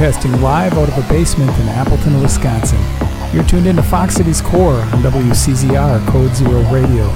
[0.00, 2.80] broadcasting live out of a basement in Appleton, Wisconsin.
[3.34, 7.06] You're tuned into Fox Cities Core on WCZR Code Zero Radio.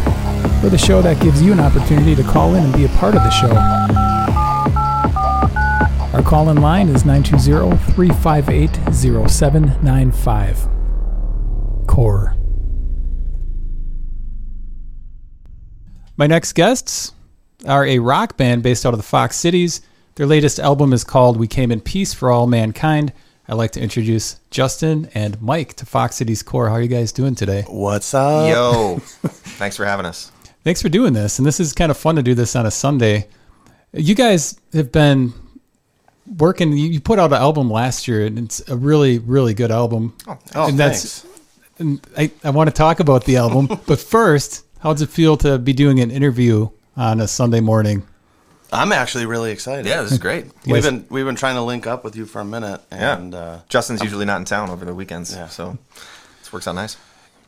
[0.62, 3.14] We're the show that gives you an opportunity to call in and be a part
[3.14, 3.55] of the show.
[6.12, 10.69] Our call in line is 920 358 0795.
[11.87, 12.37] Core.
[16.19, 17.12] My next guests
[17.66, 19.80] are a rock band based out of the Fox Cities.
[20.16, 23.12] Their latest album is called We Came in Peace for All Mankind.
[23.48, 26.68] I'd like to introduce Justin and Mike to Fox Cities Core.
[26.68, 27.64] How are you guys doing today?
[27.66, 28.48] What's up?
[28.48, 28.98] Yo,
[29.58, 30.30] thanks for having us.
[30.62, 31.41] Thanks for doing this.
[31.41, 33.27] And this is kind of fun to do this on a Sunday.
[33.92, 35.32] You guys have been
[36.38, 39.72] working, you you put out an album last year, and it's a really, really good
[39.72, 40.16] album.
[40.28, 41.22] Oh, oh and thanks.
[41.22, 41.27] that's
[41.80, 45.36] and I, I want to talk about the album, but first, how does it feel
[45.38, 48.05] to be doing an interview on a Sunday morning?
[48.75, 49.86] I'm actually really excited.
[49.86, 50.47] Yeah, this is great.
[50.67, 53.17] we've been we've been trying to link up with you for a minute, Yeah.
[53.17, 55.48] and uh, Justin's usually not in town over the weekends, Yeah.
[55.48, 55.78] so
[56.41, 56.97] this works out nice.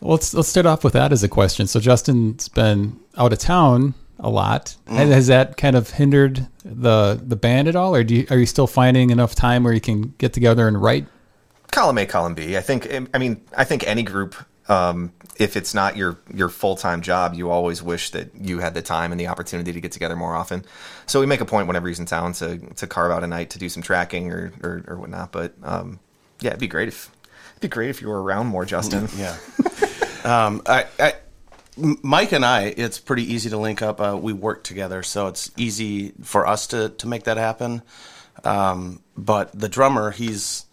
[0.00, 1.66] Well, let's let's start off with that as a question.
[1.66, 4.76] So Justin's been out of town a lot.
[4.88, 4.98] Mm.
[5.00, 8.38] And Has that kind of hindered the the band at all, or do you, are
[8.38, 11.06] you still finding enough time where you can get together and write?
[11.72, 12.56] Column A, column B.
[12.56, 12.88] I think.
[13.12, 14.34] I mean, I think any group,
[14.68, 18.74] um, if it's not your your full time job, you always wish that you had
[18.74, 20.64] the time and the opportunity to get together more often.
[21.06, 23.50] So we make a point whenever he's in town to to carve out a night
[23.50, 25.32] to do some tracking or or, or whatnot.
[25.32, 26.00] But um,
[26.40, 27.10] yeah, it'd be great if
[27.50, 29.08] it'd be great if you were around more, Justin.
[29.16, 29.36] yeah.
[30.24, 31.14] um, I, I,
[31.76, 34.00] Mike and I, it's pretty easy to link up.
[34.00, 37.82] Uh, we work together, so it's easy for us to to make that happen.
[38.44, 40.66] Um, but the drummer, he's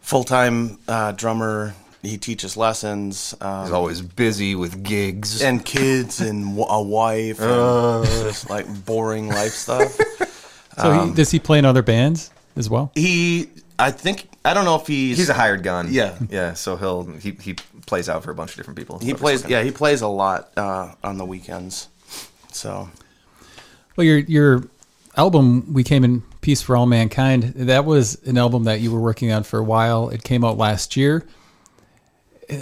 [0.00, 1.74] full time uh, drummer.
[2.02, 3.34] He teaches lessons.
[3.40, 5.40] Um, He's always busy with gigs.
[5.40, 9.96] and kids and w- a wife and just like boring life stuff.
[10.78, 12.92] So Um, he, does he play in other bands as well?
[12.94, 15.88] He, I think, I don't know if he's He's a hired gun.
[15.90, 16.16] Yeah.
[16.30, 16.54] yeah.
[16.54, 17.54] So he'll he he
[17.86, 18.98] plays out for a bunch of different people.
[18.98, 19.46] he plays.
[19.46, 21.88] Yeah, he plays a lot uh, on the weekends.
[22.52, 22.88] So
[23.96, 24.64] Well, your your
[25.18, 29.00] album "We Came in Peace for All Mankind" that was an album that you were
[29.00, 30.08] working on for a while.
[30.08, 31.22] It came out last year.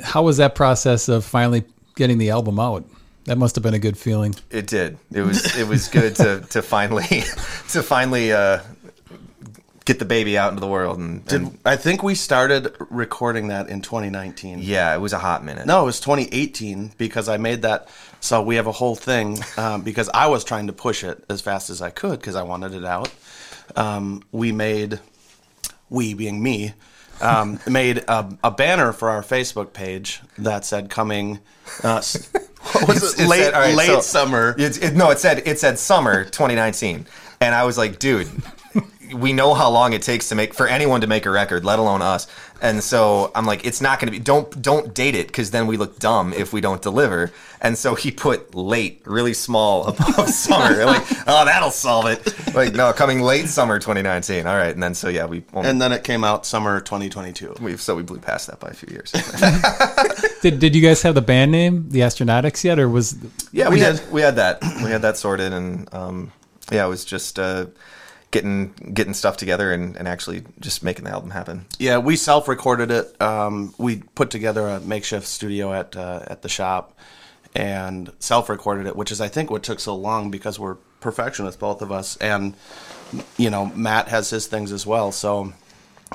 [0.02, 1.64] How was that process of finally
[1.96, 2.84] getting the album out?
[3.24, 4.34] That must have been a good feeling.
[4.50, 4.98] It did.
[5.12, 7.04] It was it was good to to finally
[7.70, 8.60] to finally uh,
[9.84, 13.48] get the baby out into the world and, did and I think we started recording
[13.48, 14.60] that in 2019?
[14.60, 15.66] yeah, it was a hot minute.
[15.66, 17.88] No, it was 2018 because I made that.
[18.20, 21.40] So we have a whole thing um, because I was trying to push it as
[21.40, 23.12] fast as I could because I wanted it out.
[23.76, 25.00] Um, we made,
[25.88, 26.74] we being me,
[27.22, 31.40] um, made a, a banner for our Facebook page that said coming.
[31.84, 32.30] Uh, s-
[32.72, 33.26] what was it?
[33.28, 34.54] Late, said- right, late so summer.
[34.58, 37.06] It, no, it said it said summer 2019,
[37.40, 38.28] and I was like, dude,
[39.14, 41.78] we know how long it takes to make for anyone to make a record, let
[41.78, 42.26] alone us.
[42.62, 44.22] And so I'm like, it's not going to be.
[44.22, 47.32] Don't don't date it because then we look dumb if we don't deliver.
[47.62, 50.84] And so he put late, really small above summer.
[50.84, 52.54] like, oh, that'll solve it.
[52.54, 54.46] Like, no, coming late summer 2019.
[54.46, 57.54] All right, and then so yeah, we and then it came out summer 2022.
[57.60, 59.10] we so we blew past that by a few years.
[60.42, 63.16] Did Did you guys have the band name, the Astronautics, yet, or was
[63.52, 63.98] Yeah, We we, did.
[64.00, 66.32] had we had that we had that sorted, and um,
[66.70, 67.66] yeah, it was just uh,
[68.30, 71.66] getting getting stuff together and, and actually just making the album happen.
[71.78, 73.20] Yeah, we self-recorded it.
[73.20, 76.96] Um, we put together a makeshift studio at uh, at the shop
[77.54, 81.82] and self-recorded it, which is I think what took so long because we're perfectionists, both
[81.82, 82.54] of us, and
[83.36, 85.10] you know Matt has his things as well.
[85.10, 85.52] So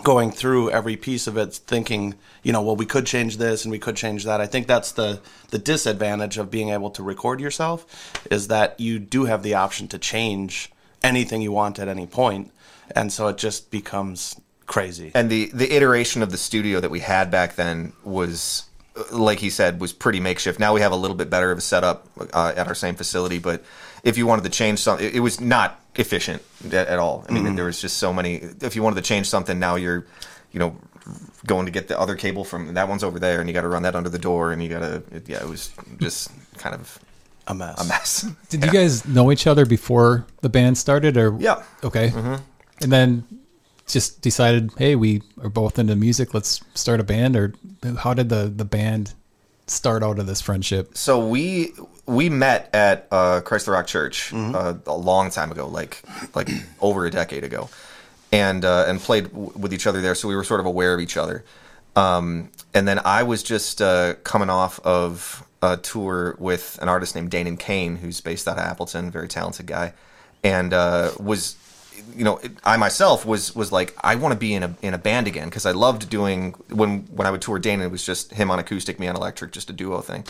[0.03, 3.71] going through every piece of it, thinking, you know, well, we could change this and
[3.71, 4.41] we could change that.
[4.41, 7.85] I think that's the the disadvantage of being able to record yourself
[8.31, 10.71] is that you do have the option to change
[11.05, 12.51] anything you want at any point,
[12.95, 15.11] and so it just becomes crazy.
[15.13, 18.65] And the the iteration of the studio that we had back then was,
[19.11, 20.59] like he said, was pretty makeshift.
[20.59, 23.39] Now we have a little bit better of a setup uh, at our same facility,
[23.39, 23.63] but
[24.03, 27.25] if you wanted to change something, it, it was not efficient at, at all.
[27.29, 28.41] I mean, there was just so many.
[28.61, 30.05] If you wanted to change something, now you're,
[30.51, 30.75] you know.
[31.45, 33.67] Going to get the other cable from that one's over there, and you got to
[33.67, 36.97] run that under the door, and you got to yeah, it was just kind of
[37.47, 37.81] a mess.
[37.81, 38.25] a mess.
[38.49, 41.63] Did you guys know each other before the band started, or Yeah.
[41.83, 42.11] Okay,
[42.81, 43.23] and then
[43.87, 46.33] just decided, hey, we are both into music.
[46.33, 47.35] Let's start a band.
[47.35, 47.53] Or
[47.99, 49.13] how did the the band
[49.67, 50.97] start out of this friendship?
[50.97, 51.73] So we
[52.07, 56.01] we met at uh, Christ the Rock Church uh, a long time ago, like
[56.33, 56.49] like
[56.81, 57.69] over a decade ago,
[58.31, 60.15] and uh, and played w- with each other there.
[60.15, 61.43] So we were sort of aware of each other.
[61.95, 67.15] Um, and then I was just uh, coming off of a tour with an artist
[67.15, 69.93] named Danen Kane, who's based out of Appleton, very talented guy,
[70.43, 71.55] and uh, was
[72.15, 74.97] you know, I myself was was like, I want to be in a in a
[74.97, 78.31] band again because I loved doing when when I would tour Dana, it was just
[78.33, 80.25] him on acoustic, me on electric, just a duo thing.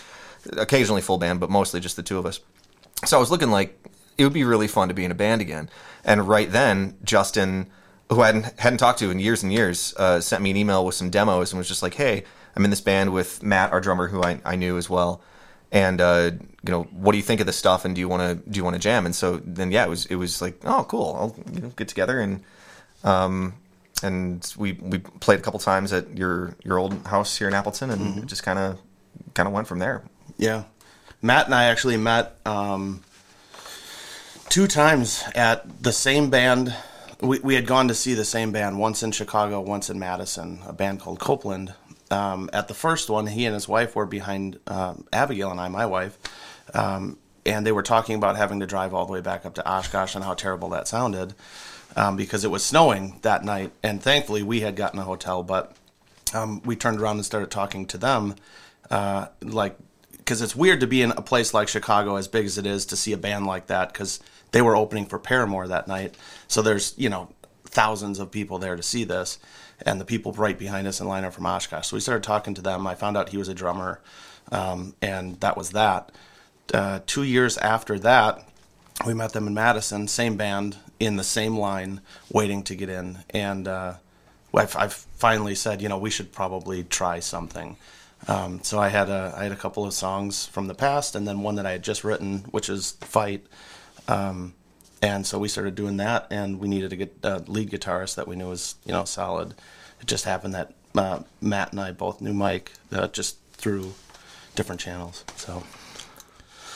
[0.58, 2.40] Occasionally full band, but mostly just the two of us.
[3.06, 3.78] So I was looking like
[4.18, 5.70] it would be really fun to be in a band again.
[6.04, 7.68] And right then, Justin,
[8.10, 10.86] who I hadn't hadn't talked to in years and years, uh, sent me an email
[10.86, 12.24] with some demos and was just like, "Hey,
[12.56, 15.22] I'm in this band with Matt, our drummer, who I, I knew as well."
[15.72, 16.32] and uh,
[16.64, 17.86] you know what do you think of this stuff?
[17.86, 19.06] And do you want to do you want to jam?
[19.06, 21.16] And so then yeah it was it was like oh cool.
[21.20, 22.44] I'll you know, get together and
[23.04, 23.56] um
[24.04, 27.90] and we we played a couple times at your your old house here in Appleton
[27.90, 28.26] and mm-hmm.
[28.26, 28.80] just kind of
[29.34, 30.04] kind of went from there.
[30.38, 30.64] Yeah.
[31.22, 33.04] Matt and I actually met um,
[34.50, 36.76] two times at the same band.
[37.22, 40.60] We, we had gone to see the same band once in Chicago once in Madison
[40.68, 41.74] a band called Copeland
[42.12, 45.68] um, at the first one, he and his wife were behind um, Abigail and I,
[45.70, 46.18] my wife,
[46.74, 49.68] um, and they were talking about having to drive all the way back up to
[49.68, 51.34] Oshkosh and how terrible that sounded
[51.96, 53.72] um, because it was snowing that night.
[53.84, 55.76] And thankfully, we had gotten a hotel, but
[56.34, 58.36] um, we turned around and started talking to them,
[58.90, 59.78] uh, like
[60.18, 62.88] because it's weird to be in a place like Chicago, as big as it is,
[62.88, 64.20] to see a band like that because
[64.52, 66.16] they were opening for Paramore that night.
[66.48, 67.30] So there's you know
[67.66, 69.38] thousands of people there to see this
[69.82, 71.88] and the people right behind us in line are from Oshkosh.
[71.88, 72.88] So we started talking to them.
[72.88, 74.02] I found out he was a drummer,
[74.52, 76.12] um, and that was that.
[76.74, 78.48] Uh, two years after that,
[79.06, 82.02] we met them in Madison, same band, in the same line,
[82.32, 83.20] waiting to get in.
[83.32, 83.96] And uh,
[84.54, 87.78] I've, I've, finally said, you know, we should probably try something.
[88.28, 91.28] Um, so I had a I had a couple of songs from the past, and
[91.28, 93.46] then one that I had just written, which is "Fight."
[94.08, 94.54] Um,
[95.02, 98.50] and so we started doing that, and we needed a lead guitarist that we knew
[98.50, 99.54] was you know solid.
[100.02, 103.94] It just happened that uh, Matt and I both knew Mike uh, just through
[104.56, 105.24] different channels.
[105.36, 105.64] So,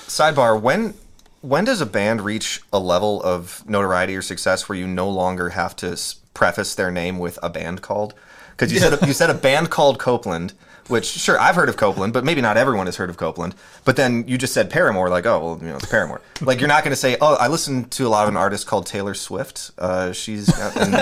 [0.08, 0.94] sidebar: when
[1.42, 5.50] when does a band reach a level of notoriety or success where you no longer
[5.50, 5.96] have to
[6.40, 8.14] preface their name with a band called?
[8.52, 10.54] Because you said you said a band called Copeland
[10.90, 13.54] which sure I've heard of Copeland, but maybe not everyone has heard of Copeland.
[13.86, 16.22] But then you just said Paramore, like oh well, you know it's Paramore.
[16.42, 18.68] like you're not going to say oh I listened to a lot of an artist
[18.68, 19.72] called Taylor Swift.
[19.78, 20.96] Uh, she's and,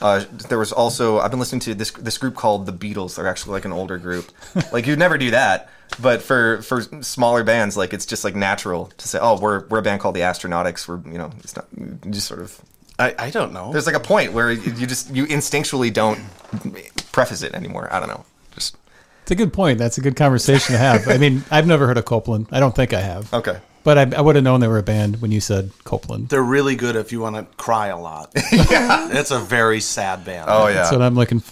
[0.00, 3.16] uh, there was also I've been listening to this this group called the Beatles.
[3.16, 4.32] They're actually like an older group.
[4.72, 5.68] Like you'd never do that.
[6.00, 9.78] But for for smaller bands, like it's just like natural to say oh we're we're
[9.78, 10.88] a band called the Astronautics.
[10.88, 11.66] We're you know it's not
[12.10, 12.60] just sort of
[12.98, 13.72] I, I don't know.
[13.72, 16.18] There's like a point where you just you instinctually don't
[17.12, 17.88] preface it anymore.
[17.92, 18.24] I don't know.
[18.54, 18.76] Just
[19.22, 19.78] it's a good point.
[19.78, 21.08] That's a good conversation to have.
[21.08, 22.48] I mean, I've never heard of Copeland.
[22.50, 23.32] I don't think I have.
[23.32, 23.58] Okay.
[23.84, 26.28] But I, I would have known they were a band when you said Copeland.
[26.28, 28.32] They're really good if you want to cry a lot.
[28.52, 29.08] yeah.
[29.12, 30.46] It's a very sad band.
[30.48, 30.84] Oh yeah.
[30.84, 31.42] So I'm looking.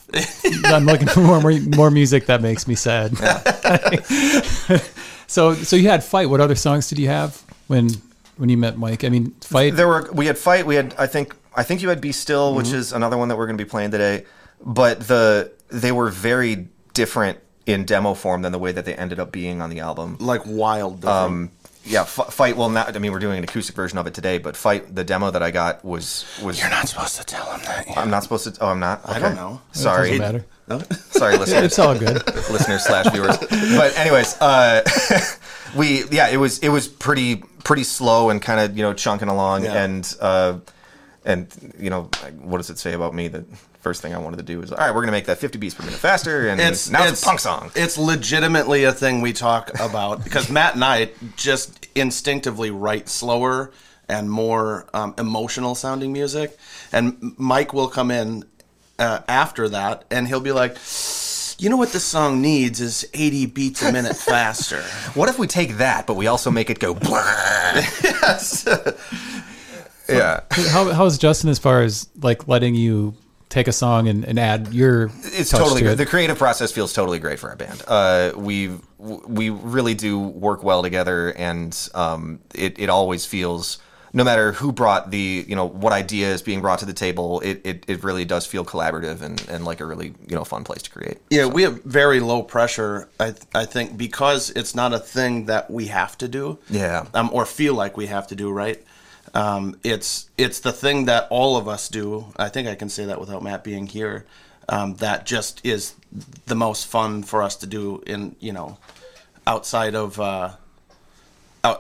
[0.64, 3.12] I'm looking for more, more more music that makes me sad.
[3.20, 4.78] Yeah.
[5.26, 6.28] so so you had fight.
[6.28, 7.90] What other songs did you have when
[8.36, 9.04] when you met Mike?
[9.04, 9.74] I mean, fight.
[9.74, 10.66] There were we had fight.
[10.66, 12.58] We had I think I think you had be still, mm-hmm.
[12.58, 14.24] which is another one that we're going to be playing today.
[14.64, 19.18] But the they were very different in demo form than the way that they ended
[19.18, 20.16] up being on the album.
[20.20, 21.04] Like wild.
[21.04, 21.50] Um,
[21.84, 22.56] yeah, F- fight.
[22.56, 22.96] Well, not.
[22.96, 24.94] I mean, we're doing an acoustic version of it today, but fight.
[24.94, 26.60] The demo that I got was was.
[26.60, 27.86] You're not supposed to tell him that.
[27.86, 27.98] Yet.
[27.98, 28.60] I'm not supposed to.
[28.60, 29.04] Oh, I'm not.
[29.04, 29.14] Okay.
[29.14, 29.60] I don't know.
[29.72, 30.10] Sorry.
[30.10, 30.44] It doesn't matter.
[31.10, 31.62] Sorry, listeners.
[31.62, 32.26] it's all good.
[32.50, 33.38] listeners slash viewers.
[33.38, 34.82] But anyways, uh,
[35.76, 39.26] we yeah, it was it was pretty pretty slow and kind of you know chunking
[39.26, 39.82] along yeah.
[39.82, 40.56] and uh,
[41.25, 42.02] and you know
[42.38, 43.44] what does it say about me that
[43.80, 45.58] first thing I wanted to do was, all right, we're going to make that 50
[45.58, 47.70] beats per minute faster, and it's, now it's, it's, a punk song.
[47.76, 53.73] It's legitimately a thing we talk about because Matt and I just instinctively write slower
[54.08, 56.56] and more um, emotional sounding music,
[56.92, 58.44] and Mike will come in
[58.99, 60.76] uh, after that, and he'll be like.
[61.58, 64.82] You know what this song needs is 80 beats a minute faster.
[65.14, 68.66] what if we take that, but we also make it go yes.
[70.08, 70.40] yeah.
[70.50, 73.14] How, how's Justin as far as like letting you
[73.48, 75.94] take a song and, and add your it's totally to it.
[75.96, 80.64] the creative process feels totally great for our band uh, we we really do work
[80.64, 83.78] well together and um, it, it always feels
[84.16, 87.40] no matter who brought the you know what idea is being brought to the table
[87.40, 90.64] it, it, it really does feel collaborative and, and like a really you know fun
[90.64, 91.49] place to create yeah so.
[91.49, 95.88] we have very low pressure I, I think because it's not a thing that we
[95.88, 98.82] have to do yeah um, or feel like we have to do right
[99.35, 102.32] um, it's it's the thing that all of us do.
[102.37, 104.25] I think I can say that without Matt being here.
[104.68, 105.94] Um, that just is
[106.46, 108.78] the most fun for us to do in you know
[109.46, 110.56] outside of uh,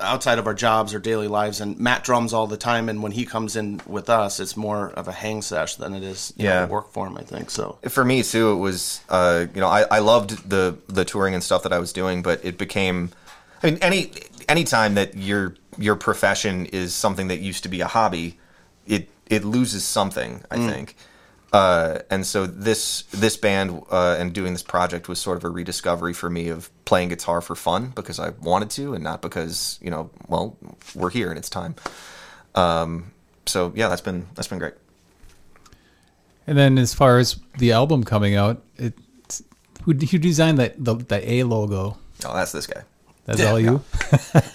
[0.00, 1.60] outside of our jobs or daily lives.
[1.60, 4.90] And Matt drums all the time, and when he comes in with us, it's more
[4.90, 6.60] of a hang sesh than it is yeah.
[6.60, 7.16] Know, work for him.
[7.16, 7.78] I think so.
[7.88, 11.42] For me too, it was uh, you know I, I loved the the touring and
[11.42, 13.10] stuff that I was doing, but it became
[13.62, 14.12] I mean any
[14.48, 18.38] any time that you're your profession is something that used to be a hobby,
[18.86, 20.42] it it loses something.
[20.50, 20.96] I think.
[21.52, 25.48] Uh, and so this this band uh, and doing this project was sort of a
[25.48, 29.78] rediscovery for me of playing guitar for fun because I wanted to and not because
[29.80, 30.56] you know well
[30.94, 31.76] we're here and it's time.
[32.54, 33.12] Um,
[33.46, 34.74] so yeah, that's been that's been great.
[36.46, 39.42] And then as far as the album coming out, it's
[39.84, 41.96] who who designed that the the A logo?
[42.24, 42.82] Oh, that's this guy.
[43.26, 43.50] That's Yeah.
[43.50, 43.82] all you.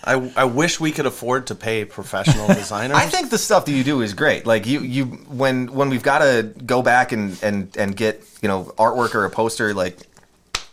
[0.04, 2.98] I, I wish we could afford to pay professional designers.
[2.98, 4.46] I think the stuff that you do is great.
[4.46, 8.48] Like you, you when when we've got to go back and and and get you
[8.48, 9.98] know artwork or a poster, like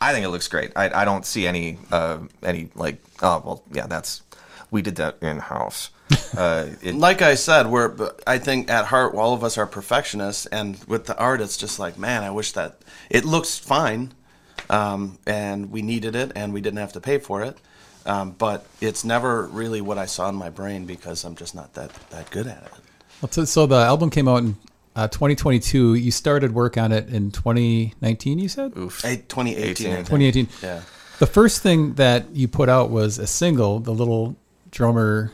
[0.00, 0.70] I think it looks great.
[0.76, 4.22] I I don't see any uh any like oh well yeah that's
[4.70, 5.90] we did that in house.
[6.36, 7.94] Uh, it, like I said, we're.
[8.26, 11.78] I think at heart, all of us are perfectionists, and with the art, it's just
[11.78, 12.78] like, man, I wish that
[13.10, 14.12] it looks fine,
[14.70, 17.58] um, and we needed it, and we didn't have to pay for it.
[18.08, 21.74] Um, but it's never really what I saw in my brain because I'm just not
[21.74, 22.72] that that good at it.
[23.20, 24.56] Well, so, so the album came out in
[24.96, 25.94] uh, 2022.
[25.94, 28.38] You started work on it in 2019.
[28.38, 29.02] You said oof.
[29.02, 30.48] Hey, 2018, I 2018.
[30.62, 30.80] Yeah.
[31.18, 34.36] The first thing that you put out was a single, the little
[34.70, 35.32] drummer.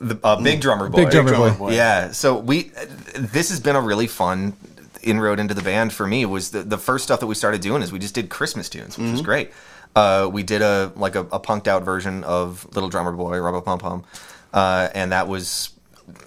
[0.00, 1.04] The uh, big drummer boy.
[1.04, 1.58] Big drummer drummer boy.
[1.58, 1.72] boy.
[1.72, 2.12] Yeah.
[2.12, 2.70] So we,
[3.14, 4.54] this has been a really fun
[5.02, 6.24] inroad into the band for me.
[6.24, 8.96] Was the the first stuff that we started doing is we just did Christmas tunes,
[8.96, 9.50] which was great.
[9.96, 13.62] Uh, we did a like a, a punked out version of Little Drummer Boy, Rubba
[13.62, 14.04] Pum Pum,
[14.52, 15.70] uh, and that was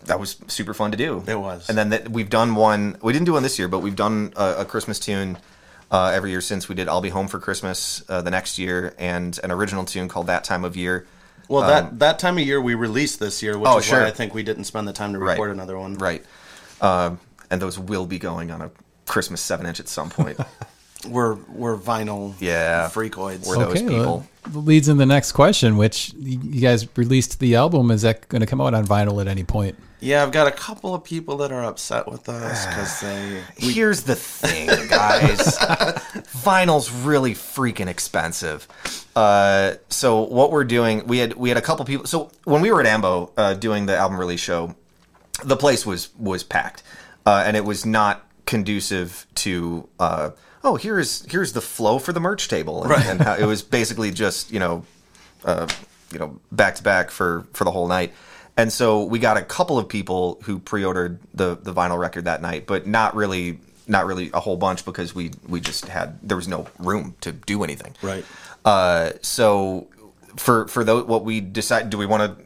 [0.06, 1.24] that was super fun to do.
[1.28, 1.70] It was.
[1.70, 2.98] And then that we've done one.
[3.02, 5.38] We didn't do one this year, but we've done a, a Christmas tune.
[5.92, 8.94] Uh, every year since we did "I'll Be Home for Christmas" uh, the next year,
[9.00, 11.06] and an original tune called "That Time of Year."
[11.48, 14.02] Well, that that time of year we released this year, which Um, Oh, is sure.
[14.02, 15.32] why I think we didn't spend the time to Right.
[15.34, 15.96] record another one.
[15.96, 16.24] Right.
[16.82, 18.70] Um, and those will be going on a
[19.08, 20.40] Christmas seven inch at some point.
[21.08, 22.90] We're we're vinyl Yeah.
[22.92, 23.48] freakoids.
[23.48, 24.26] We're those people.
[24.54, 27.90] well, leads in the next question, which you guys released the album.
[27.92, 29.78] Is that going to come out on vinyl at any point?
[30.02, 33.42] Yeah, I've got a couple of people that are upset with us because they.
[33.58, 35.38] Here's the thing, guys.
[36.44, 38.68] Vinyl's really freaking expensive.
[39.16, 42.06] Uh, so what we're doing, we had we had a couple people.
[42.08, 44.76] So when we were at Ambo uh, doing the album release show,
[45.44, 46.84] the place was was packed,
[47.26, 49.88] uh, and it was not conducive to.
[50.64, 54.12] Oh, here's here's the flow for the merch table, and, and how it was basically
[54.12, 54.84] just you know
[55.46, 55.68] uh,
[56.12, 58.14] you know back to back for for the whole night.
[58.58, 62.42] And so we got a couple of people who pre-ordered the the vinyl record that
[62.42, 66.36] night, but not really not really a whole bunch because we we just had there
[66.38, 67.96] was no room to do anything.
[68.02, 68.26] Right.
[68.66, 69.88] Uh, so
[70.36, 72.46] for for those what we decide do we want to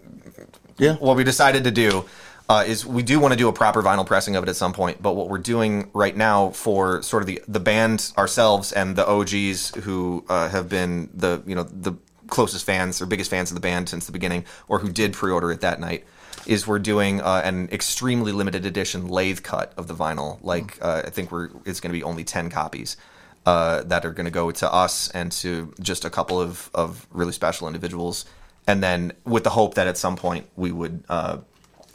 [0.77, 0.93] Yeah.
[0.95, 2.05] what we decided to do
[2.49, 4.73] uh, is we do want to do a proper vinyl pressing of it at some
[4.73, 5.01] point.
[5.01, 9.07] But what we're doing right now for sort of the the band ourselves and the
[9.07, 11.93] OGs who uh, have been the you know the
[12.27, 15.51] closest fans or biggest fans of the band since the beginning, or who did pre-order
[15.51, 16.05] it that night,
[16.45, 20.37] is we're doing uh, an extremely limited edition lathe cut of the vinyl.
[20.41, 22.97] Like uh, I think we're it's going to be only ten copies.
[23.45, 27.05] Uh, that are going to go to us and to just a couple of, of
[27.11, 28.23] really special individuals,
[28.67, 31.35] and then with the hope that at some point we would uh,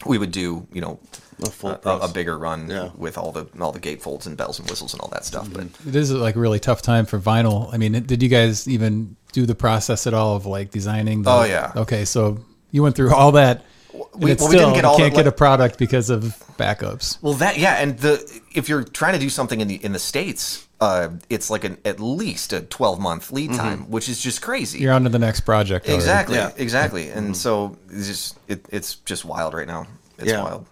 [0.06, 0.98] we would do you know
[1.44, 2.90] A full a, a, bigger run Yeah.
[2.96, 5.48] with all the all the gatefolds and bells and whistles and all that stuff.
[5.52, 7.72] But It is like a really tough time for vinyl.
[7.72, 11.22] I mean, did you guys even do the process at all of like designing?
[11.22, 11.72] The, Oh, yeah.
[11.76, 12.38] Okay, so
[12.70, 13.64] you went through all that.
[13.92, 15.78] and We- it's well, we didn't still- get you all can't the, get a product
[15.78, 16.22] because of
[16.58, 17.18] backups.
[17.22, 19.98] well, that yeah, and the if you're trying to do something in the in the
[19.98, 24.40] states, uh, it's like an at least a 12 month lead time, which is just
[24.42, 24.78] crazy.
[24.78, 25.86] You're on to the next project.
[25.86, 25.96] already.
[26.02, 26.52] exactly, Yeah.
[26.56, 29.86] exactly, and so it's just it, it's just wild right now.
[30.18, 30.42] It's Yeah.
[30.44, 30.66] wild.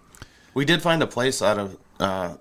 [0.53, 1.77] We did find a place out of.
[1.99, 2.35] Uh,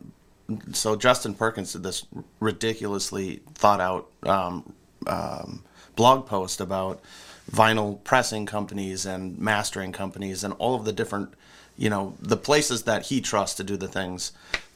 [0.73, 2.07] so Justin Perkins did this
[2.41, 4.73] ridiculously thought out um,
[5.07, 5.63] um,
[5.97, 7.01] blog post about
[7.51, 11.35] vinyl pressing companies and mastering companies and all of the different,
[11.77, 14.33] you know, the places that he trusts to do the things.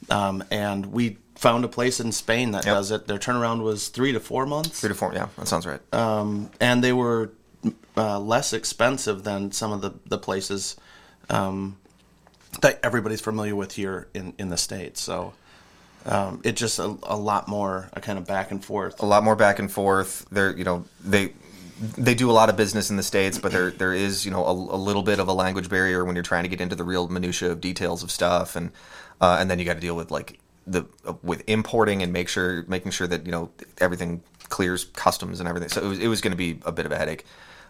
[0.09, 2.75] Um, and we found a place in Spain that Yep.
[2.75, 3.07] does it.
[3.07, 5.81] Their turnaround was three to four months Three to four, yeah, that sounds right.
[5.93, 7.31] and they were
[7.97, 10.75] uh, less expensive than some of the the places
[11.29, 11.77] um,
[12.61, 15.01] that everybody's familiar with here in in the states.
[15.01, 15.33] So
[16.05, 19.01] um, it just a, a lot more a kind of back and forth.
[19.01, 20.25] a lot more back and forth.
[20.31, 21.33] They're you know they
[21.97, 24.45] they do a lot of business in the states, but there there is you know
[24.45, 26.83] a, a little bit of a language barrier when you're trying to get into the
[26.83, 28.71] real minutia of details of stuff, and
[29.19, 30.85] uh, and then you got to deal with like the
[31.23, 33.49] with importing and make sure making sure that you know
[33.79, 35.69] everything clears customs and everything.
[35.69, 37.25] So it was it was going to be a bit of a headache,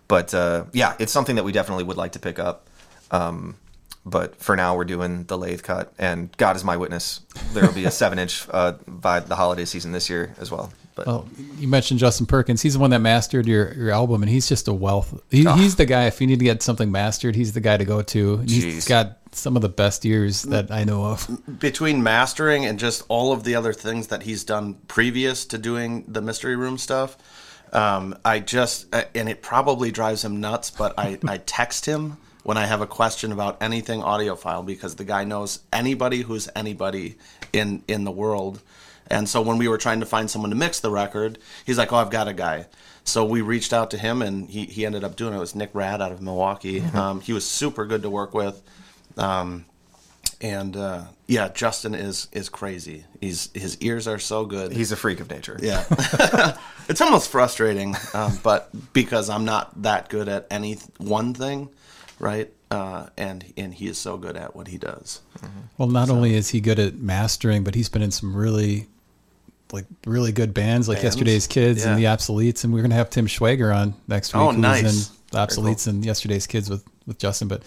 [0.07, 2.67] but uh, yeah, it's something that we definitely would like to pick up.
[3.11, 3.55] Um,
[4.05, 7.19] but for now, we're doing the lathe cut, and God is my witness.
[7.53, 10.71] There will be a seven inch uh, by the holiday season this year as well.
[10.95, 11.25] But Oh,
[11.57, 12.61] you mentioned Justin Perkins.
[12.63, 15.21] He's the one that mastered your, your album, and he's just a wealth.
[15.29, 15.53] He, Oh.
[15.53, 16.07] He's the guy.
[16.07, 18.33] If you need to get something mastered, he's the guy to go to.
[18.35, 18.89] And he's Jeez.
[18.89, 21.27] got some of the best years that I know of.
[21.59, 26.03] between mastering and just all of the other things that he's done previous to doing
[26.07, 27.17] the mystery room stuff
[27.73, 32.17] um, i just uh, and it probably drives him nuts but I, I text him
[32.43, 37.17] when i have a question about anything audiophile because the guy knows anybody who's anybody
[37.53, 38.61] in in the world
[39.07, 41.93] and so when we were trying to find someone to mix the record he's like
[41.93, 42.65] oh i've got a guy
[43.03, 45.37] so we reached out to him and he, he ended up doing it.
[45.37, 46.81] It was Nick Rad out of Milwaukee.
[46.81, 48.61] Um, he was super good to work with.
[49.17, 49.65] Um,
[50.39, 53.05] and uh, yeah, Justin is is crazy.
[53.19, 54.71] He's his ears are so good.
[54.71, 55.57] He's a freak of nature.
[55.61, 55.83] yeah,
[56.89, 61.69] it's almost frustrating, um, but because I'm not that good at any th- one thing,
[62.19, 62.51] right?
[62.71, 65.21] Uh, and and he is so good at what he does.
[65.77, 68.87] Well, not only is he good at mastering, but he's been in some really,
[69.71, 71.15] like really good bands, like Bands?
[71.15, 72.15] Yesterday's Kids and the Yeah.
[72.15, 74.41] Obsoletes, and we're gonna have Tim Schwager on next week.
[74.41, 75.09] Oh, who's nice.
[75.09, 77.47] in the Obsoletes and Yesterday's Kids with with Justin.
[77.47, 77.61] But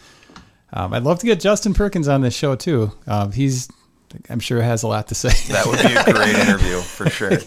[0.75, 2.93] um, I'd love to get Justin Perkins on this show too.
[3.07, 3.69] Um, he's,
[4.28, 5.31] I'm sure, has a lot to say.
[5.52, 7.38] That would be a great interview for sure.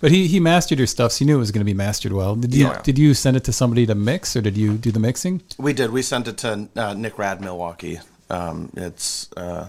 [0.00, 2.12] But he, he mastered your stuff, so you knew it was going to be mastered
[2.12, 2.36] well.
[2.36, 2.80] Did you Yeah.
[2.82, 5.40] did you send it to somebody to mix, or did you do the mixing?
[5.56, 5.90] We did.
[5.90, 8.00] We sent it to uh, Nick Rad Milwaukee.
[8.28, 9.68] Um, it's uh,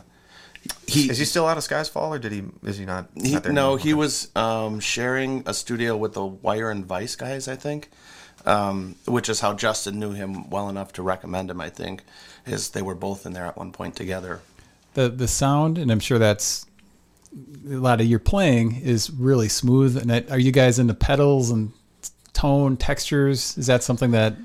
[0.88, 2.44] he Is he still out of Skies Fall, or did he?
[2.64, 3.08] Is he not?
[3.16, 3.80] He, not there no, anymore?
[3.80, 7.90] he was um, sharing a studio with the Wire and Vice guys, I think,
[8.46, 11.62] um, which is how Justin knew him well enough to recommend him.
[11.62, 12.04] I think
[12.46, 14.42] is they were both in there at one point together.
[14.94, 16.66] The the sound, and I'm sure that's
[17.70, 19.98] a lot of your playing is really smooth.
[19.98, 21.74] And that, are you guys into pedals and
[22.34, 23.58] tone textures?
[23.58, 24.36] Is that something that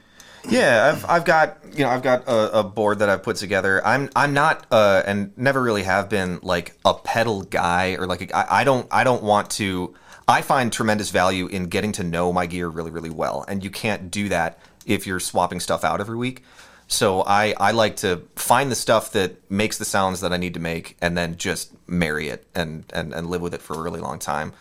[0.48, 3.84] Yeah, I've I've got you know I've got a, a board that I've put together.
[3.86, 8.22] I'm I'm not uh, and never really have been like a pedal guy or like
[8.22, 9.94] a, I, I don't I don't want to.
[10.26, 13.70] I find tremendous value in getting to know my gear really really well, and you
[13.70, 16.42] can't do that if you're swapping stuff out every week.
[16.90, 20.54] So I I like to find the stuff that makes the sounds that I need
[20.54, 23.80] to make, and then just marry it and and, and live with it for a
[23.80, 24.52] really long time.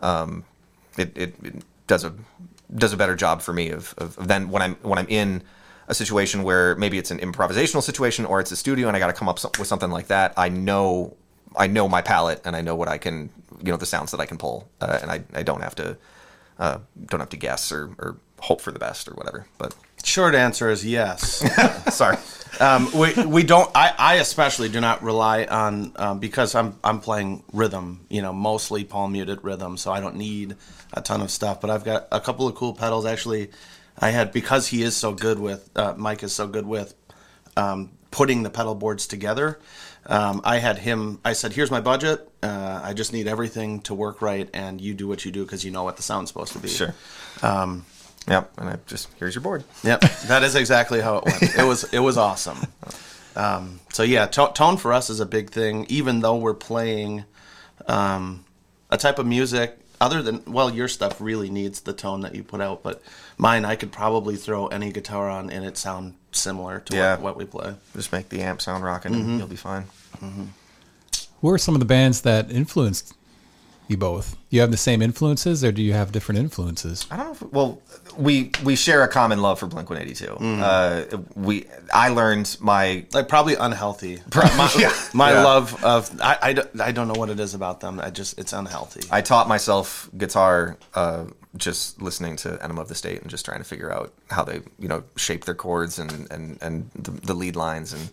[0.00, 0.44] Um,
[0.98, 1.54] it, it, it
[1.86, 2.12] does a
[2.74, 5.42] does a better job for me of, of, of then when I'm when I'm in
[5.88, 9.06] a situation where maybe it's an improvisational situation or it's a studio and I got
[9.06, 10.34] to come up with something like that.
[10.36, 11.16] I know
[11.56, 13.30] I know my palette and I know what I can
[13.64, 15.96] you know the sounds that I can pull uh, and I, I don't have to
[16.58, 19.46] uh, don't have to guess or, or hope for the best or whatever.
[19.58, 19.74] But
[20.04, 21.44] Short answer is yes.
[21.94, 22.16] sorry.
[22.60, 23.70] um, we we don't.
[23.74, 28.06] I, I especially do not rely on um, because I'm I'm playing rhythm.
[28.08, 30.56] You know, mostly palm muted rhythm, so I don't need
[30.92, 31.60] a ton of stuff.
[31.60, 33.06] But I've got a couple of cool pedals.
[33.06, 33.50] Actually,
[33.98, 36.94] I had because he is so good with uh, Mike is so good with
[37.56, 39.58] um, putting the pedal boards together.
[40.06, 41.20] Um, I had him.
[41.24, 42.26] I said, "Here's my budget.
[42.42, 45.64] Uh, I just need everything to work right, and you do what you do because
[45.64, 46.94] you know what the sound's supposed to be." Sure.
[48.26, 48.52] Yep.
[48.58, 49.64] And I just here's your board.
[49.84, 51.42] Yep, that is exactly how it went.
[51.42, 52.58] It was it was awesome.
[53.36, 55.86] Um, so yeah, to- tone for us is a big thing.
[55.88, 57.24] Even though we're playing
[57.86, 58.44] um,
[58.90, 62.42] a type of music other than well, your stuff really needs the tone that you
[62.42, 63.02] put out, but
[63.36, 67.12] mine I could probably throw any guitar on and it sound similar to Yeah.
[67.14, 67.74] what, what we play.
[67.96, 69.84] Just make the amp sound rocking and you'll be fine.
[71.40, 73.14] who are some of the bands that influenced
[73.88, 74.36] you both?
[74.50, 77.06] You have the same influences, or do you have different influences?
[77.10, 77.32] I don't know.
[77.32, 77.82] If, well,
[78.16, 80.32] we we share a common love for Blink One Eighty Two.
[80.40, 84.20] Uh, we I learned my Like probably unhealthy.
[84.34, 84.92] My, Yeah.
[85.14, 85.44] my Yeah.
[85.44, 87.98] love of I, I, don't, I don't know what it is about them.
[88.00, 89.02] I just it's unhealthy.
[89.10, 91.24] I taught myself guitar uh,
[91.56, 94.60] just listening to Enema of the State and just trying to figure out how they
[94.78, 98.10] you know shape their chords and and and the, the lead lines and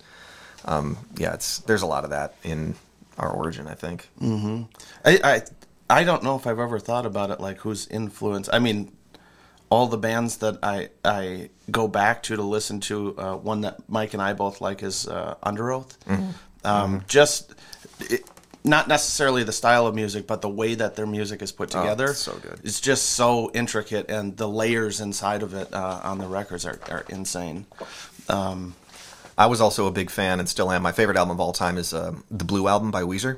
[0.65, 2.75] um, yeah, it's there's a lot of that in
[3.17, 3.67] our origin.
[3.67, 4.07] I think.
[4.21, 5.41] I, I
[5.89, 8.49] I don't know if I've ever thought about it like who's influence.
[8.51, 8.91] I mean,
[9.69, 13.17] all the bands that I I go back to to listen to.
[13.17, 15.95] Uh, one that Mike and I both like is uh, Underoath.
[16.63, 17.53] Um, Just
[17.99, 18.23] it,
[18.63, 22.07] not necessarily the style of music, but the way that their music is put together.
[22.11, 22.59] it's so good.
[22.63, 26.79] It's just so intricate, and the layers inside of it uh, on the records are,
[26.89, 27.67] are insane.
[29.37, 30.81] I was also a big fan and still am.
[30.81, 33.37] My favorite album of all time is uh, the Blue album by Weezer,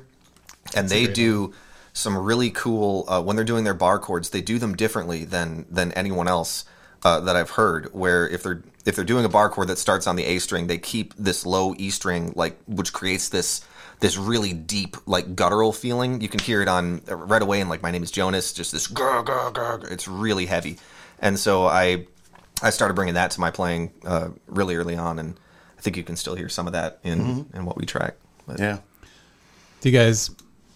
[0.74, 1.52] and they do
[1.98, 4.30] some really cool uh, when they're doing their bar chords.
[4.30, 6.64] They do them differently than than anyone else
[7.02, 7.92] uh, that I've heard.
[7.92, 10.68] Where if they're if they're doing a bar chord that starts on the A string,
[10.68, 13.62] they keep this low E string, like which creates this
[13.98, 16.20] this really deep like guttural feeling.
[16.20, 18.86] You can hear it on right away in like My Name Is Jonas, just this
[18.86, 19.90] grr, grr, grr, grr.
[19.90, 20.78] It's really heavy,
[21.18, 22.06] and so I
[22.62, 25.38] I started bringing that to my playing uh, really early on, and
[25.76, 28.14] I think you can still hear some of that in in what we track.
[28.46, 28.78] But Yeah.
[29.80, 30.30] Do you guys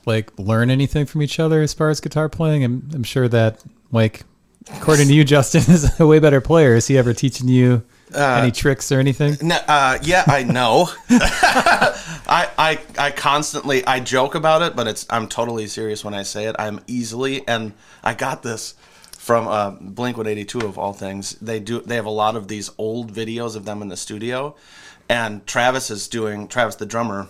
[0.06, 2.64] like learn anything from each other as far as guitar playing?
[2.64, 4.24] I'm, I'm sure that like
[4.70, 6.74] according to you, Justin is a way better player.
[6.74, 7.82] Is he ever teaching you
[8.42, 9.36] Any tricks or anything?
[9.40, 10.88] No, uh, yeah, I know.
[11.10, 16.22] I, I I constantly I joke about it, but it's I'm totally serious when I
[16.22, 16.56] say it.
[16.58, 18.74] I'm easily and I got this
[19.22, 21.32] from uh, Blink 182 of all things.
[21.40, 24.56] They do they have a lot of these old videos of them in the studio,
[25.08, 27.28] and Travis is doing Travis the drummer.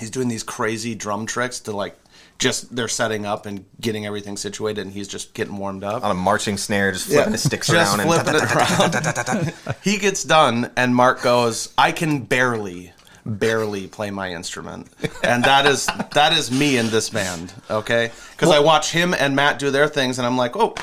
[0.00, 1.96] He's doing these crazy drum tricks to like
[2.38, 6.10] just they're setting up and getting everything situated, and he's just getting warmed up On
[6.10, 8.00] a marching snare, just flipping his sticks just around.
[8.00, 9.76] and flipping it around.
[9.82, 12.92] he gets done, and Mark goes, "I can barely,
[13.24, 14.88] barely play my instrument,"
[15.22, 17.52] and that is that is me in this band.
[17.70, 20.74] Okay, because I watch him and Matt do their things, and I'm like, oh.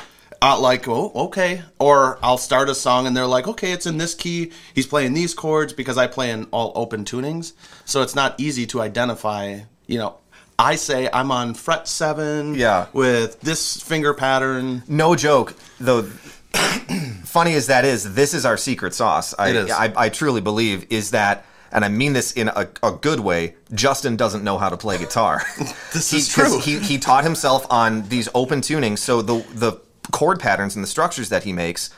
[0.42, 3.96] Uh, like oh okay or I'll start a song and they're like okay it's in
[3.96, 7.54] this key he's playing these chords because I play in all open tunings
[7.86, 10.18] so it's not easy to identify you know
[10.58, 12.86] I say I'm on fret seven Yeah.
[12.92, 16.02] with this finger pattern no joke though
[17.24, 19.70] funny as that is this is our secret sauce I, It is.
[19.70, 23.56] I, I truly believe is that and I mean this in a, a good way.
[23.72, 25.42] Justin doesn't know how to play guitar.
[25.92, 26.60] This he, is true.
[26.60, 29.80] He, he taught himself on these open tunings, so the the
[30.12, 31.90] chord patterns and the structures that he makes,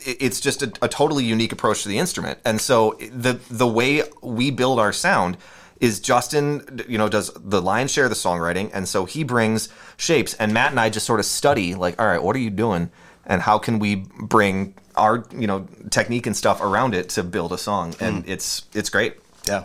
[0.00, 2.38] it's just a, a totally unique approach to the instrument.
[2.44, 5.36] And so the the way we build our sound
[5.80, 9.68] is Justin, you know, does the lion's share of the songwriting, and so he brings
[9.96, 12.50] shapes, and Matt and I just sort of study, like, all right, what are you
[12.50, 12.90] doing,
[13.26, 17.52] and how can we bring our, you know, technique and stuff around it to build
[17.52, 19.16] a song, and it's it's great.
[19.48, 19.64] yeah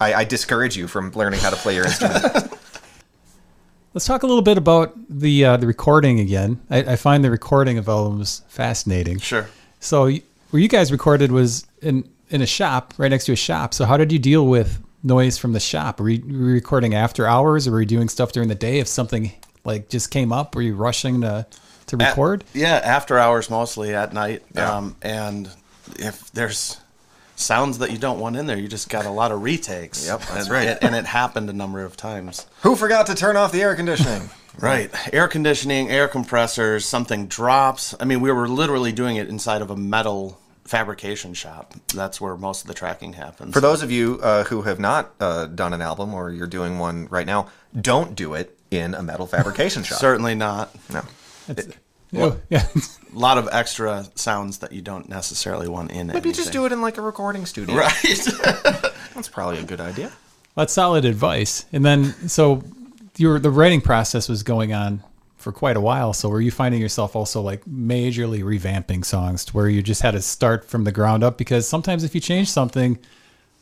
[0.00, 2.24] I, I discourage you from learning how to play your instrument.
[3.94, 6.60] Let's talk a little bit about the uh, the recording again.
[6.68, 9.20] I, I find the recording of albums fascinating.
[9.20, 9.48] sure
[9.78, 13.36] So y- where you guys recorded was in in a shop, right next to a
[13.36, 13.72] shop.
[13.72, 16.00] So how did you deal with noise from the shop?
[16.00, 18.78] Were you, were you recording after hours, or were you doing stuff during the day?
[18.78, 19.30] If something
[19.64, 21.46] like just came up, were you rushing to
[21.86, 22.44] to At- record?
[22.54, 24.42] yeah, after hours mostly at night.
[24.54, 24.76] Yeah.
[24.76, 25.48] Um, and
[25.96, 26.78] if there's
[27.36, 30.06] sounds that you don't want in there, you just got a lot of retakes.
[30.06, 30.68] Yep, that's and, right.
[30.68, 32.46] And, and it happened a number of times.
[32.62, 34.30] Who forgot to turn off the air conditioning?
[34.56, 34.88] Right.
[35.12, 37.92] Air conditioning, air compressors, something drops.
[37.98, 41.74] I mean, we were literally doing it inside of a metal fabrication shop.
[41.94, 43.52] That's where most of the tracking happens.
[43.52, 46.78] For those of you uh, who have not uh, done an album or you're doing
[46.78, 47.48] one right now,
[47.78, 49.98] don't do it in a metal fabrication shop.
[49.98, 50.74] Certainly not.
[50.90, 51.02] No.
[52.16, 52.66] Oh, yeah.
[52.74, 52.80] A
[53.18, 56.14] lot of extra sounds that you don't necessarily want in it.
[56.14, 57.76] Maybe just do it in like a recording studio.
[57.76, 57.92] Right.
[59.14, 60.12] That's probably a good idea.
[60.54, 61.64] That's solid advice.
[61.72, 62.62] And then, so
[63.16, 65.02] your the writing process was going on
[65.44, 66.12] for quite a while.
[66.14, 70.12] So were you finding yourself also like majorly revamping songs to where you just had
[70.12, 71.36] to start from the ground up?
[71.38, 72.98] Because sometimes if you change something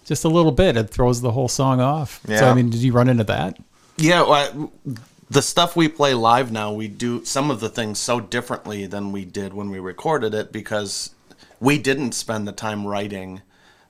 [0.07, 2.21] just a little bit, it throws the whole song off.
[2.27, 3.59] So I mean, did you run into that?
[3.99, 4.92] Yeah, well, I-
[5.29, 9.12] the stuff we play live now, we do some of the things so differently than
[9.12, 11.11] we did when we recorded it because
[11.59, 13.40] we didn't spend the time writing.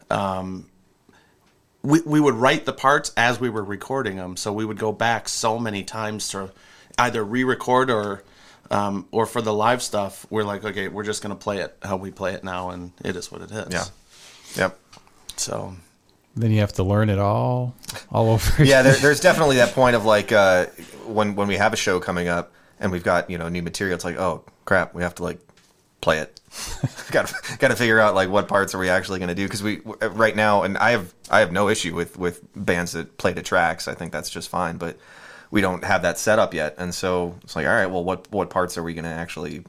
[0.08, 0.66] Um,
[1.82, 4.92] we we would write the parts as we were recording them, so we would go
[4.92, 6.52] back so many times to
[6.98, 8.24] either re-record or.
[8.70, 11.98] Um, or for the live stuff, we're like, okay, we're just gonna play it how
[11.98, 13.70] we play it now, and it is what it is.
[13.70, 13.84] Yeah.
[14.56, 14.78] Yep.
[15.36, 15.76] So
[16.36, 17.74] Then you have to learn it all,
[18.10, 18.64] all over.
[18.64, 20.66] Yeah, there, there's definitely that point of like uh,
[21.06, 23.94] when when we have a show coming up and we've got you know new material.
[23.94, 25.40] It's like, oh crap, we have to like
[26.00, 26.40] play it.
[27.10, 29.44] got to got to figure out like what parts are we actually going to do
[29.44, 29.80] because we
[30.12, 33.42] right now and I have I have no issue with with bands that play to
[33.42, 33.86] tracks.
[33.86, 34.96] I think that's just fine, but
[35.52, 38.26] we don't have that set up yet, and so it's like, all right, well, what
[38.32, 39.62] what parts are we going to actually,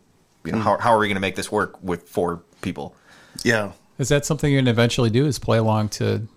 [0.46, 2.96] you know, how how are we going to make this work with four people?
[3.44, 5.26] yeah, Is that something you're gonna eventually do?
[5.28, 6.28] Is play along to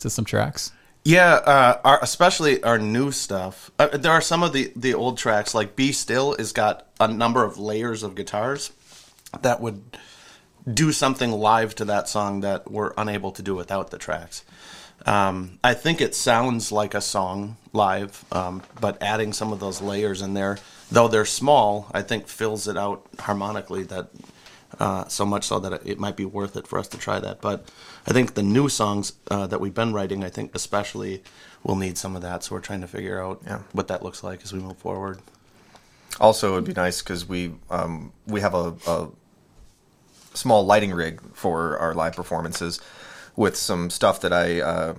[0.00, 0.72] to some tracks?
[1.04, 3.70] Yeah, uh, our, especially our new stuff.
[3.78, 7.06] Uh, there are some of the, the old tracks, like "Be Still," has got a
[7.06, 8.72] number of layers of guitars
[9.40, 9.96] that would
[10.72, 14.44] do something live to that song that we're unable to do without the tracks.
[15.04, 19.80] Um, I think it sounds like a song live, um, but adding some of those
[19.80, 20.58] layers in there,
[20.90, 23.84] though they're small, I think fills it out harmonically.
[23.84, 24.08] That
[24.80, 27.18] uh, so much so that it, it might be worth it for us to try
[27.20, 27.40] that.
[27.40, 27.68] But
[28.08, 31.22] I think the new songs uh, that we've been writing, I think especially,
[31.62, 32.42] will need some of that.
[32.44, 33.60] So we're trying to figure out Yeah.
[33.72, 35.20] what that looks like as we move forward.
[36.20, 39.08] Also, it'd be nice because we um, we have a, a
[40.34, 42.80] small lighting rig for our live performances
[43.36, 44.94] with some stuff that I uh,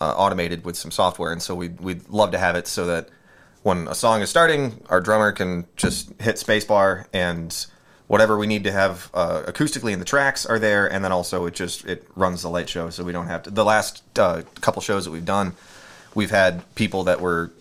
[0.00, 3.08] uh, automated with some software, and so we we'd love to have it so that
[3.62, 7.66] when a song is starting, our drummer can just hit spacebar and
[8.06, 11.46] whatever we need to have uh, acoustically in the tracks are there, and then also
[11.46, 13.50] it just it runs the light show, so we don't have to.
[13.50, 15.54] The last uh, couple shows that we've done,
[16.14, 17.52] we've had people that were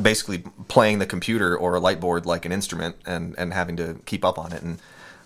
[0.00, 3.98] basically playing the computer or a light board like an instrument and and having to
[4.04, 4.78] keep up on it and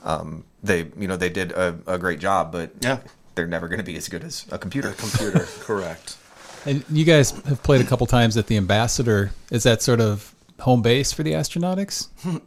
[0.05, 2.99] um, they you know they did a, a great job but Yeah.
[3.35, 4.93] they're never going to be as good as a computer.
[4.93, 6.17] Computer, correct.
[6.67, 9.31] And you guys have played a couple times at the Ambassador.
[9.51, 12.09] Is that sort of home base for the Astronautics?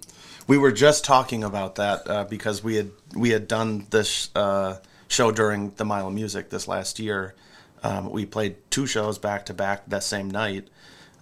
[0.46, 4.80] We were just talking about that uh, because we had we had done this uh,
[5.08, 7.34] show during the Mile of Music this last year.
[7.82, 10.68] Um, we played two shows back to back that same night,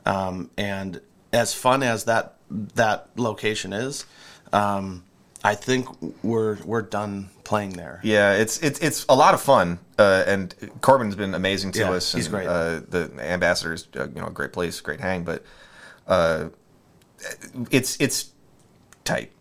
[0.06, 1.01] um, and
[1.32, 4.06] as fun as that that location is,
[4.54, 5.04] um,
[5.43, 5.88] I think
[6.23, 7.99] we're we're done playing there.
[8.04, 11.91] Yeah, it's it's it's a lot of fun, uh, and Corbin's been amazing to Yeah,
[11.91, 12.13] us.
[12.13, 12.47] he's and, great.
[12.47, 15.43] Uh, the ambassador's uh, you know a great place, great hang, but
[16.08, 16.49] uh,
[17.71, 18.32] it's it's
[19.04, 19.32] tight.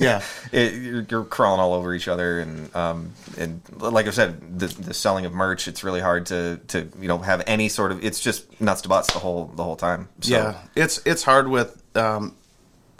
[0.00, 0.22] Yeah.
[0.52, 4.66] it, you're, you're crawling all over each other, and um, and like I said, the,
[4.66, 8.02] the selling of merch, it's really hard to to you know have any sort of.
[8.04, 10.08] It's just nuts to butts the whole the whole time.
[10.20, 11.82] So, Yeah, it's it's hard with.
[11.96, 12.34] Um, w-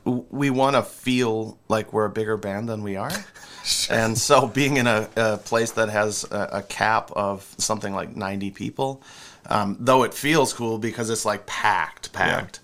[0.04, 3.12] we want to feel like we're a bigger band than we are,
[3.90, 8.14] and so being in a, a place that has a, a cap of something like
[8.14, 9.02] ninety people,
[9.46, 12.60] um, though it feels cool because it's like packed, packed.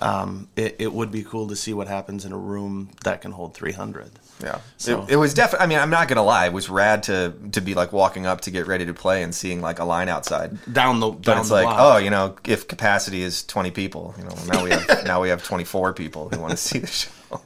[0.00, 3.32] Um, it, it would be cool to see what happens in a room that can
[3.32, 4.10] hold three hundred.
[4.44, 5.64] Yeah, So- it, it was definitely.
[5.64, 6.46] I mean, I'm not gonna lie.
[6.46, 9.34] It was rad to to be like walking up to get ready to play and
[9.34, 10.58] seeing like a line outside.
[10.72, 11.78] Down the But down it's the like, block.
[11.80, 15.30] oh, you know, if capacity is 20 people, you know, now we have now we
[15.30, 17.10] have 24 people who want to see the show.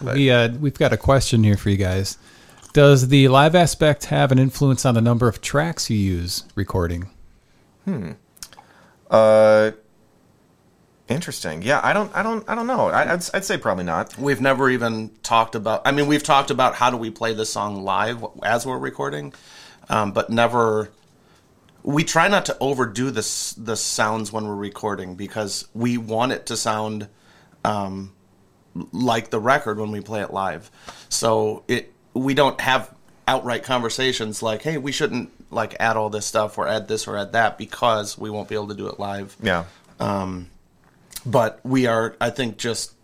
[0.00, 2.16] But- We uh, we've got a question here for you guys.
[2.72, 7.10] Does the live aspect have an influence on the number of tracks you use recording?
[7.84, 8.12] Hmm.
[9.10, 9.72] Uh,
[11.08, 11.62] interesting.
[11.62, 12.88] Yeah, I don't, I don't, I don't know.
[12.88, 14.16] I, I'd, I'd say probably not.
[14.18, 15.82] We've never even talked about.
[15.84, 19.32] I mean, we've talked about how do we play this song live as we're recording,
[19.88, 20.90] um, but never.
[21.82, 26.46] We try not to overdo this the sounds when we're recording because we want it
[26.46, 27.08] to sound
[27.64, 28.12] um,
[28.92, 30.70] like the record when we play it live.
[31.08, 32.92] So it we don't have
[33.26, 37.16] outright conversations like, "Hey, we shouldn't like add all this stuff or add this or
[37.16, 39.64] add that" because we won't be able to do it live Yeah.
[41.26, 42.94] But we are i think just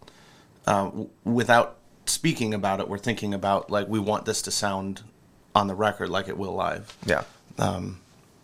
[0.66, 0.90] uh,
[1.24, 5.02] without speaking about it we're thinking about like we want this to sound
[5.54, 7.22] on the record like it will live Yeah.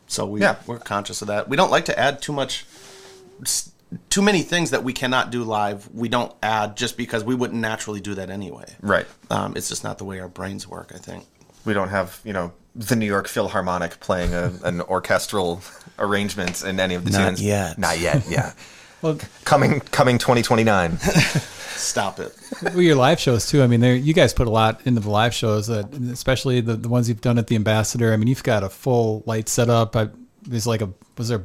[0.07, 0.57] so we, Yeah.
[0.67, 2.65] we're conscious of that we don't like to add too much
[4.09, 7.61] too many things that we cannot do live we don't add just because we wouldn't
[7.61, 9.07] naturally do that anyway Right.
[9.31, 11.25] um, it's just not the way our brains work i think
[11.65, 15.61] We don't have, you know, the New York Philharmonic playing a, an orchestral
[15.99, 17.43] arrangement in any of the Not tunes.
[17.43, 17.77] yet.
[17.79, 18.23] Not yet.
[18.31, 18.53] Yeah.
[19.03, 20.99] Well, coming, coming 2029.
[21.81, 23.63] stop it well, your live shows too.
[23.63, 26.89] I mean, you guys put a lot into the live shows, uh, especially the the
[26.89, 28.13] ones you've done at the Ambassador.
[28.13, 29.97] I mean, you've got a full light setup.
[29.97, 30.09] I,
[30.43, 31.45] there's like a was there a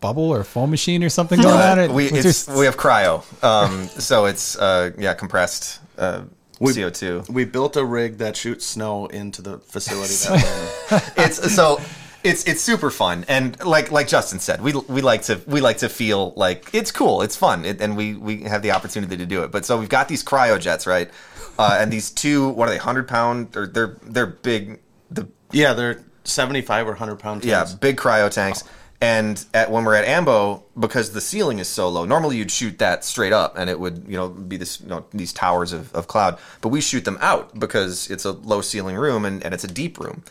[0.00, 1.78] bubble or a foam machine or something going on?
[1.78, 6.22] It we it's, there- we have cryo, um, so it's uh, yeah compressed uh,
[6.58, 7.22] CO two.
[7.28, 10.14] we built a rig that shoots snow into the facility
[10.90, 11.80] that it's so
[12.24, 13.24] it's it's super fun.
[13.28, 16.90] And like like Justin said we we like to we like to feel like it's
[16.90, 19.50] cool it's fun it, and we we have the opportunity to do it.
[19.50, 21.10] But so we've got these cryojets right?
[21.58, 23.56] Uh, and these two what are they hundred pound?
[23.56, 28.64] Or they're they're big the yeah they're 75 or 100 pound yeah big cryo tanks.
[29.00, 32.78] And at when we're at Ambo because the ceiling is so low normally you'd shoot
[32.80, 35.94] that straight up and it would you know be this you know these towers of,
[35.94, 36.38] of cloud.
[36.60, 39.68] But we shoot them out because it's a low ceiling room and, and it's a
[39.68, 40.24] deep room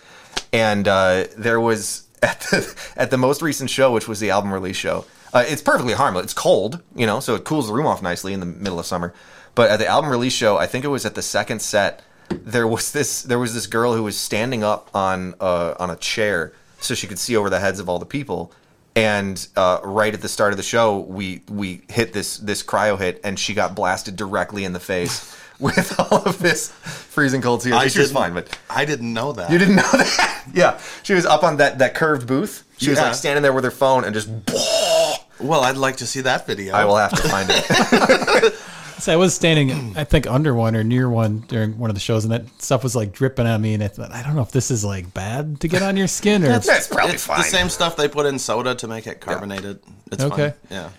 [0.53, 4.53] and uh, there was at the, at the most recent show which was the album
[4.53, 6.25] release show uh, it's perfectly harmless.
[6.25, 8.85] It's cold you know so it cools the room off nicely in the middle of
[8.85, 9.13] summer.
[9.55, 12.67] But at the album release show i think it was at the second set there
[12.67, 16.53] was this there was this girl who was standing up on uh, on a chair
[16.79, 18.51] so she could see over the heads of all the people.
[18.95, 22.97] And uh, right at the start of the show we we hit this this cryo
[22.97, 27.61] hit and she got blasted directly in the face with all of this freezing cold
[27.61, 29.49] tears she was fine but I didn't know that.
[29.51, 32.99] you didn't know that yeah she was up on that that curved booth she was
[32.99, 34.29] like standing there with her phone and just
[35.39, 36.73] Well, I'd like to see that video.
[36.73, 38.53] i will have to find it
[38.99, 41.99] So I was standing, I think, under one or near one during one of the
[41.99, 43.75] shows, and that stuff was like dripping on me.
[43.75, 46.07] And I thought, I don't know if this is like bad to get on your
[46.07, 46.47] skin or.
[46.57, 49.79] that's probably it's fine the same stuff they put in soda to make it carbonated.
[50.11, 50.49] It's Okay.
[50.49, 50.53] fine.
[50.71, 50.89] Yeah.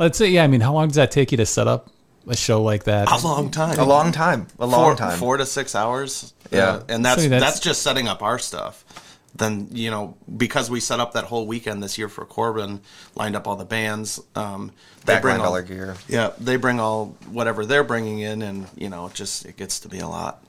[0.00, 0.42] Let's say, yeah.
[0.42, 1.90] I mean, how long does that take you to set up
[2.26, 3.10] a show like that?
[3.10, 3.78] A long time.
[3.78, 6.32] a long time a long four, time Four to six hours.
[6.50, 6.64] Yeah.
[6.68, 8.84] Uh, and that's, So that's that's- just setting up our stuff.
[9.36, 12.80] Then you know because we set up that whole weekend this year for Corbin,
[13.16, 14.20] lined up all the bands.
[14.36, 14.70] Um,
[15.06, 15.96] they bring Backline all dollar gear.
[16.06, 19.80] Yeah, they bring all whatever they're bringing in, and you know, it just it gets
[19.80, 20.40] to be a lot.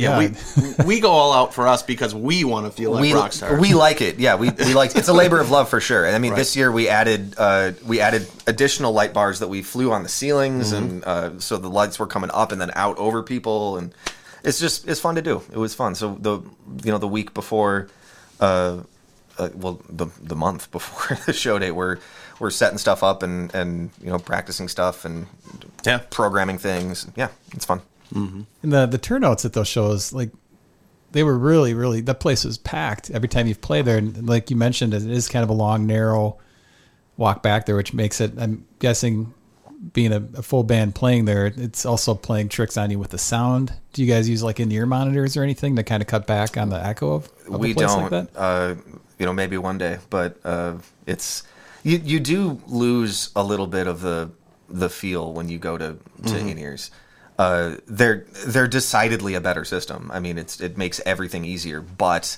[0.00, 0.32] Yeah, Yeah.
[0.78, 3.32] we we go all out for us because we want to feel like we rock
[3.32, 3.60] stars.
[3.60, 4.18] we like it.
[4.18, 6.04] Yeah, we we like it's a labor of love for sure.
[6.06, 6.38] And I mean, Right.
[6.38, 10.08] this year we added uh, we added additional light bars that we flew on the
[10.08, 10.76] ceilings, Mm-hmm.
[10.84, 13.92] and uh, so the lights were coming up and then out over people, and
[14.42, 15.42] it's just it's fun to do.
[15.52, 15.94] It was fun.
[15.94, 16.40] So the
[16.84, 17.88] you know the week before.
[18.40, 18.82] uh,
[19.38, 21.98] uh, well, the the month before the show date, we're
[22.38, 25.26] we're setting stuff up and and you know practicing stuff and
[25.86, 26.00] Yeah.
[26.10, 27.06] programming things.
[27.16, 27.80] Yeah, it's fun.
[28.12, 30.30] And the the turnouts at those shows, like
[31.12, 33.98] they were really, really the place was packed every time you've played there.
[33.98, 36.38] And like you mentioned, it is kind of a long, narrow
[37.16, 38.32] walk back there, which makes it.
[38.38, 39.34] I'm guessing
[39.92, 43.18] being a, a full band playing there, it's also playing tricks on you with the
[43.18, 43.72] sound.
[43.92, 46.58] Do you guys use like in ear monitors or anything to kind of cut back
[46.58, 48.02] on the echo of, of we don't.
[48.02, 48.28] like that?
[48.36, 48.74] Uh,
[49.18, 50.74] you know, maybe one day, but uh,
[51.06, 51.44] it's
[51.82, 51.98] you.
[51.98, 54.30] You do lose a little bit of the
[54.68, 56.48] the feel when you go to to Mm-hmm.
[56.48, 56.90] in ears.
[57.40, 60.10] Uh, they're they're decidedly a better system.
[60.12, 62.36] I mean, it's it makes everything easier, but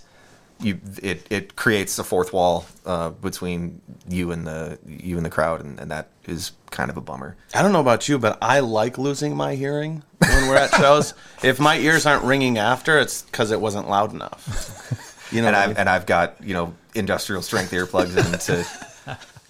[0.61, 5.31] you it it creates a fourth wall uh, between you and the you and the
[5.31, 7.35] crowd, and, and that is kind of a bummer.
[7.53, 11.15] I don't know about you, but I like losing my hearing when we're at shows.
[11.43, 14.99] if my ears aren't ringing after, it's because it wasn't loud enough.
[15.33, 15.77] You know, and what I I've mean?
[15.79, 18.67] and I've got you know industrial strength earplugs in to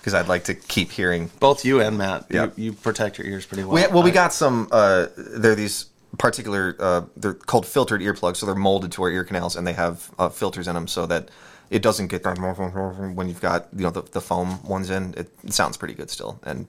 [0.02, 2.46] because I'd like to keep hearing both you and Matt, Yeah.
[2.56, 3.74] you, you protect your ears pretty well.
[3.74, 4.66] We, well, we I- got some.
[4.72, 5.86] Uh, they're these
[6.18, 6.74] particular.
[6.80, 10.10] Uh, they're called filtered earplugs, so they're molded to our ear canals, and they have
[10.18, 11.28] uh, filters in them so that
[11.70, 12.36] it doesn't get that
[13.14, 15.14] when you've got you know the, the foam ones in.
[15.16, 16.66] It, sounds pretty good still, and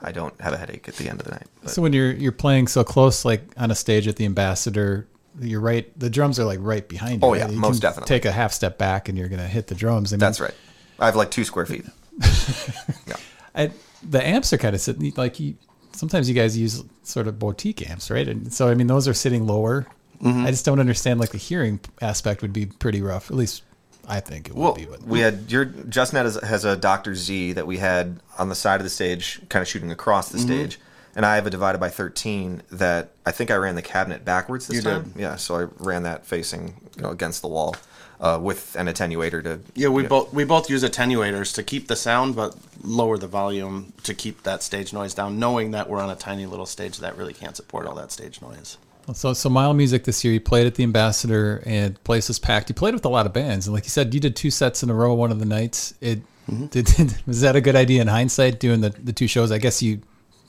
[0.00, 1.46] I don't have a headache at the end of the night.
[1.62, 5.06] But So when you're you're playing so close, like on a stage at the Ambassador,
[5.38, 5.86] you're right.
[6.00, 7.28] The drums are like right behind you.
[7.28, 7.52] Oh, yeah, right?
[7.52, 8.08] You most can definitely.
[8.08, 10.12] Take a half step back, and you're gonna hit the drums.
[10.12, 10.54] I mean, that's right.
[10.98, 11.84] I have like two square feet.
[13.06, 13.16] yeah.
[13.54, 13.70] I,
[14.08, 15.54] the amps are kind of sitting like you.
[15.92, 18.26] Sometimes you guys use sort of boutique amps, right?
[18.28, 19.86] And so I mean, those are sitting lower.
[20.22, 20.46] Mm-hmm.
[20.46, 21.18] I just don't understand.
[21.20, 23.30] Like the hearing aspect would be pretty rough.
[23.30, 23.62] At least
[24.08, 24.84] I think it would Well, be.
[24.86, 28.54] But we had your JustNet has, has a Doctor Z that we had on the
[28.54, 30.78] side of the stage, kind of shooting across the stage,
[31.16, 34.68] and I have a divided by thirteen that I think I ran the cabinet backwards
[34.68, 35.02] this You time.
[35.12, 35.20] did.
[35.20, 37.74] Yeah, so I ran that facing you know against the wall
[38.20, 39.60] uh, with an attenuator to.
[39.74, 43.92] Yeah, we both we both use attenuators to keep the sound, but lower the volume
[44.04, 45.38] to keep that stage noise down.
[45.38, 48.40] Knowing that we're on a tiny little stage that really can't support all that stage
[48.42, 48.76] noise.
[49.14, 52.38] so so Mile Music this year, you played at the Ambassador, and the place was
[52.38, 52.68] packed.
[52.68, 54.82] You played with a lot of bands, and like you said, you did two sets
[54.82, 55.14] in a row.
[55.14, 56.66] One of the nights, it Mm-hmm.
[56.70, 57.16] did.
[57.26, 58.58] was that a good idea in hindsight?
[58.58, 60.00] Doing the the two shows, I guess you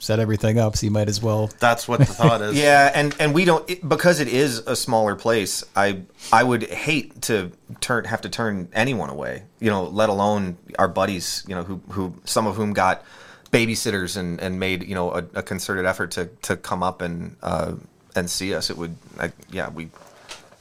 [0.02, 1.50] set everything up, so you might as well.
[1.60, 2.52] That's what the thought is.
[2.62, 5.64] Yeah, and and we don't it, because it is a smaller place.
[5.76, 6.02] I
[6.34, 9.44] I would hate to turn have to turn anyone away.
[9.60, 11.44] You know, let alone our buddies.
[11.48, 13.04] You know, who who some of whom got
[13.52, 17.38] babysitters and and made you know a, a concerted effort to to come up and
[17.42, 17.74] uh,
[18.16, 18.70] and see us.
[18.70, 19.90] It would, I, yeah, we.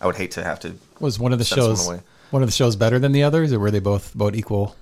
[0.03, 0.75] I would hate to have to.
[0.99, 1.87] Was one of the shows
[2.31, 4.77] one of the shows better than the others, or were they both about equal?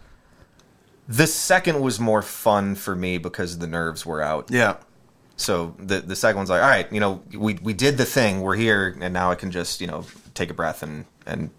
[1.09, 4.51] The second was more fun for me because the nerves were out.
[4.51, 4.77] Yeah.
[5.37, 8.43] So the the second one's like, all right, you know, we we did the thing.
[8.43, 11.51] We're here, and now I can just you know take a breath and and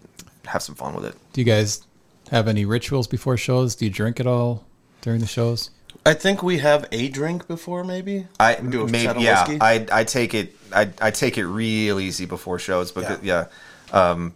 [0.44, 1.16] have some fun with it.
[1.32, 1.82] Do you guys
[2.30, 3.74] have any rituals before shows?
[3.74, 4.64] Do you drink at all
[5.00, 5.70] during the shows?
[6.06, 8.26] I think we have a drink before, maybe.
[8.38, 9.42] I do a shot maybe of yeah.
[9.42, 9.58] whiskey?
[9.60, 13.46] I I take it I I take it real easy before shows because yeah.
[13.92, 14.34] Um,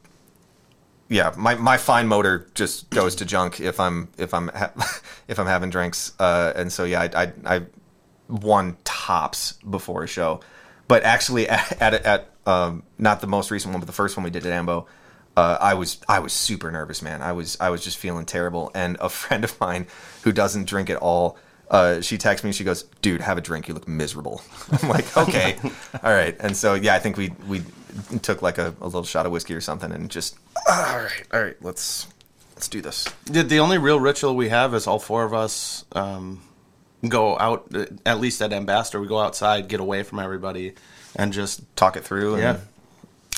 [1.15, 4.73] yeah, my, my fine motor just goes to junk if I'm if I'm ha-
[5.29, 7.61] if I'm having drinks, uh, and so yeah, I, I I
[8.27, 10.41] one tops before a show,
[10.89, 14.25] but actually at at, at um, not the most recent one, but the first one
[14.25, 14.89] we did at Ambo,
[15.37, 17.23] uh, I was I was super nervous, man.
[17.23, 19.87] I was I was just feeling terrible, and a friend of mine
[20.25, 21.39] who doesn't drink at all.
[21.71, 23.69] Uh, she texts me and she goes, "Dude, have a drink.
[23.69, 24.43] You look miserable."
[24.83, 25.57] I'm like, "Okay,
[26.03, 27.63] all right." And so, yeah, I think we we
[28.21, 30.37] took like a, a little shot of whiskey or something, and just,
[30.69, 32.07] all right, all right, let's
[32.55, 33.07] let's do this.
[33.27, 36.41] The, the only real ritual we have is all four of us um,
[37.09, 40.75] go out, uh, at least at Ambassador, we go outside, get away from everybody,
[41.17, 42.35] and just Talk it through.
[42.35, 42.59] And, Yeah.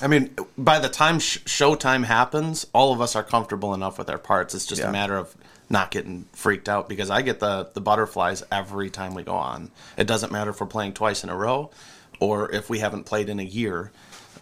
[0.02, 4.10] I mean, by the time sh- showtime happens, all of us are comfortable enough with
[4.10, 4.54] our parts.
[4.54, 4.90] It's just Yeah.
[4.90, 5.34] a matter of
[5.70, 9.70] not getting freaked out because I get the, the butterflies every time we go on.
[9.96, 11.70] It doesn't matter if we're playing twice in a row
[12.20, 13.90] or if we haven't played in a year.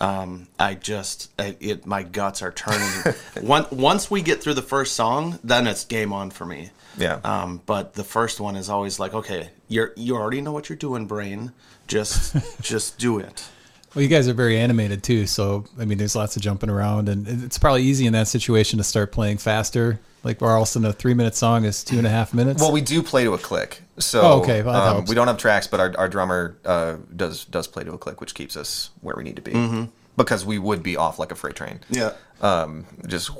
[0.01, 3.14] Um, I just, I, it, my guts are turning.
[3.42, 6.70] Once once we get through the first song, then it's game on for me.
[6.99, 7.20] Yeah.
[7.24, 10.76] Um, but the first one is always like, okay, you're you already know what you're
[10.76, 11.53] doing, brain.
[11.86, 13.49] Just just do it.
[13.95, 17.09] Well, you guys are very animated too, so I mean, there's lots of jumping around,
[17.09, 20.01] and it's probably easy in that situation to start playing faster.
[20.25, 22.33] Like, where all of a sudden a three minute song is two and a half
[22.35, 22.61] minutes.
[22.62, 24.62] Well, we do play to a click, so Oh, okay.
[24.62, 27.85] Well, that um, we don't have tracks, but our, our drummer uh, does does play
[27.85, 29.53] to a click, which keeps us where we need to be.
[29.53, 29.85] Mm-hmm.
[30.16, 31.81] Because we would be off like a freight train.
[31.91, 32.12] Yeah.
[32.41, 33.31] Um, just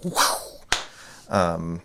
[1.28, 1.80] Um,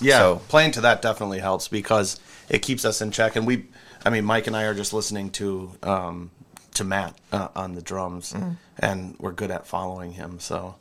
[0.00, 3.34] Yeah, So- playing to that definitely helps because it keeps us in check.
[3.36, 3.66] And we,
[4.06, 6.30] I mean, Mike and I are just listening to um,
[6.74, 8.50] to Matt uh, on the drums, Mm-hmm.
[8.78, 10.76] and we're good at following him, so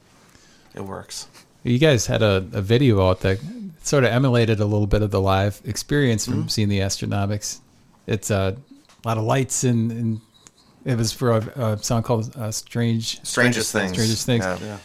[0.76, 1.28] it works.
[1.68, 3.40] You guys had a, a video out that
[3.84, 6.48] sort of emulated a little bit of the live experience from Mm-hmm.
[6.48, 7.60] seeing the Astronautics.
[8.06, 8.56] It's uh,
[9.04, 10.22] a lot of lights and, and
[10.86, 11.40] it was for a,
[11.74, 13.92] a song called uh, "Strange." Strangest things.
[13.92, 14.46] Strangest Things.
[14.46, 14.58] Yeah.
[14.62, 14.78] Yeah.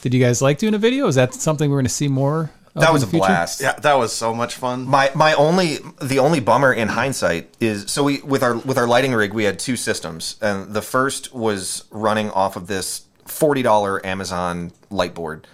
[0.00, 1.06] Did you guys like doing a video?
[1.06, 2.50] Is that something we're going to see more?
[2.74, 3.60] That was a blast.
[3.60, 4.86] Yeah, that was so much fun.
[4.86, 8.86] My my only the only bummer in hindsight is so we with our with our
[8.86, 13.60] lighting rig we had two systems and the first was running off of this forty
[13.62, 15.46] dollar Amazon light board,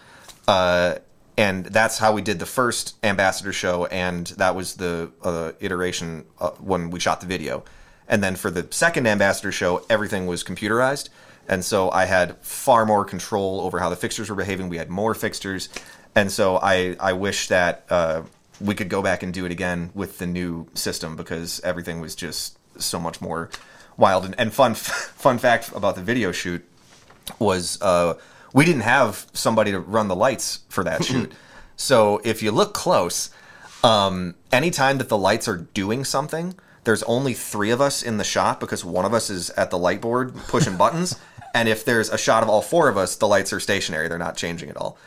[0.49, 0.97] uh,
[1.37, 6.25] and that's how we did the first ambassador show and that was the uh, iteration
[6.41, 7.65] uh, when we shot the video,
[8.09, 11.09] and then for the second ambassador show everything was computerized
[11.49, 14.69] and so I had far more control over how the fixtures were behaving.
[14.69, 15.69] We had more fixtures,
[16.15, 18.23] and so I I wish that uh,
[18.61, 22.15] we could go back and do it again with the new system because everything was
[22.15, 23.51] just so much more
[23.97, 24.75] wild and, and fun.
[25.17, 26.65] Fun fact about the video shoot
[27.39, 28.15] was uh,
[28.57, 31.31] we didn't have somebody to run the lights for that shoot.
[31.77, 33.29] So if you look close,
[33.85, 36.55] um, anytime that the lights are doing something,
[36.85, 39.77] there's only three of us in the shot because one of us is at the
[39.77, 41.21] light board pushing buttons.
[41.55, 44.19] And if there's a shot of all four of us, the lights are stationary; they're
[44.19, 44.99] not changing at all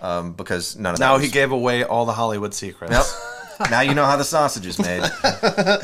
[0.00, 1.04] um, because none of that.
[1.04, 2.92] now was- he gave away all the Hollywood secrets.
[2.92, 3.04] Yep.
[3.70, 5.02] now you know how the sausage is made.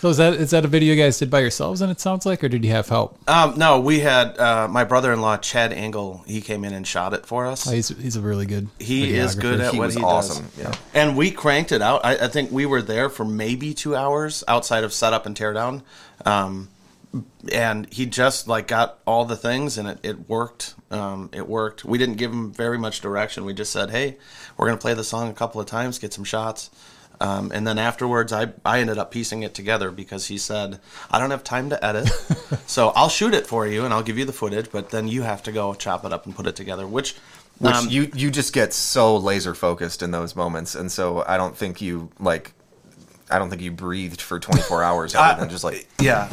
[0.00, 1.80] So is that is that a video you guys did by yourselves?
[1.80, 3.18] And it sounds like, or did you have help?
[3.28, 6.22] Um, no, we had uh, my brother-in-law Chad Engel.
[6.24, 7.66] He came in and shot it for us.
[7.66, 8.68] Oh, he's he's a really good.
[8.78, 10.44] He is good at He what was he awesome.
[10.44, 10.58] does.
[10.58, 10.74] Yeah.
[10.94, 12.04] And we cranked it out.
[12.04, 15.82] I, I think we were there for maybe two hours outside of setup and teardown.
[16.24, 16.68] Um,
[17.52, 20.76] and he just like got all the things and it, it worked.
[20.92, 21.84] Um, it worked.
[21.84, 23.44] We didn't give him very much direction.
[23.44, 24.16] We just said, hey,
[24.56, 26.70] we're going to play the song a couple of times, get some shots.
[27.20, 30.78] Um, and then afterwards, I, I ended up piecing it together because he said,
[31.10, 32.08] I don't have time to edit.
[32.66, 35.22] so I'll shoot it for you and I'll give you the footage, but then you
[35.22, 37.16] have to go chop it up and put it together, which.
[37.58, 41.36] Which um, you you just get so laser focused in those moments, and so I
[41.36, 42.52] don't think you like.
[43.32, 46.30] I don't think you breathed for 24 hours other than just like yeah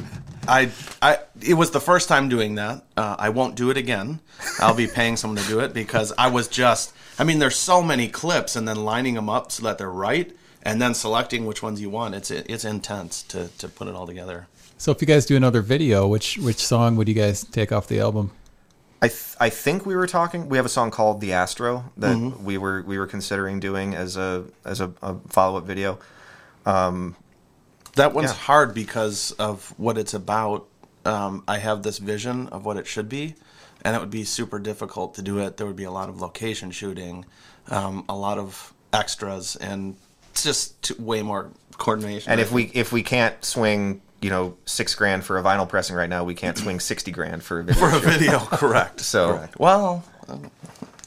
[0.47, 0.69] i
[1.01, 4.19] i it was the first time doing that uh, i won't do it again
[4.59, 7.81] i'll be paying someone to do it because i was just i mean there's so
[7.81, 10.35] many clips and then lining them up so that they're right
[10.65, 14.07] and then selecting which ones you want it's it's intense to to put it all
[14.07, 14.47] together
[14.77, 17.87] So if you guys do another video, which which song would you guys take off
[17.87, 18.31] the album?
[19.01, 20.49] I th- I think we were talking.
[20.49, 24.17] We have a song called "The Astro" that we were we were considering doing as
[24.17, 25.99] a as a, a follow up video.
[26.65, 27.15] Um,
[27.95, 28.37] that one's Yeah.
[28.49, 30.67] hard because of what it's about
[31.05, 33.35] um, i have this vision of what it should be
[33.83, 36.19] and it would be super difficult to do it there would be a lot of
[36.19, 37.23] location shooting
[37.69, 42.71] um, a lot of extras and it's just t- way more coordination And if we
[42.73, 46.33] if we can't swing you know six grand for a vinyl pressing right now, we
[46.35, 47.79] can't swing sixty grand for a video.
[47.79, 48.19] for a shoot.
[48.19, 49.01] video, correct.
[49.01, 49.59] So- correct.
[49.59, 50.03] well,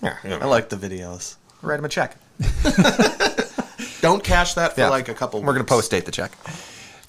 [0.03, 1.37] Yeah, I like the videos.
[1.63, 2.17] write him a check.
[4.01, 4.91] Don't cash that for Yeah.
[4.91, 5.43] like a couple.
[5.43, 6.33] We're gonna post date the check.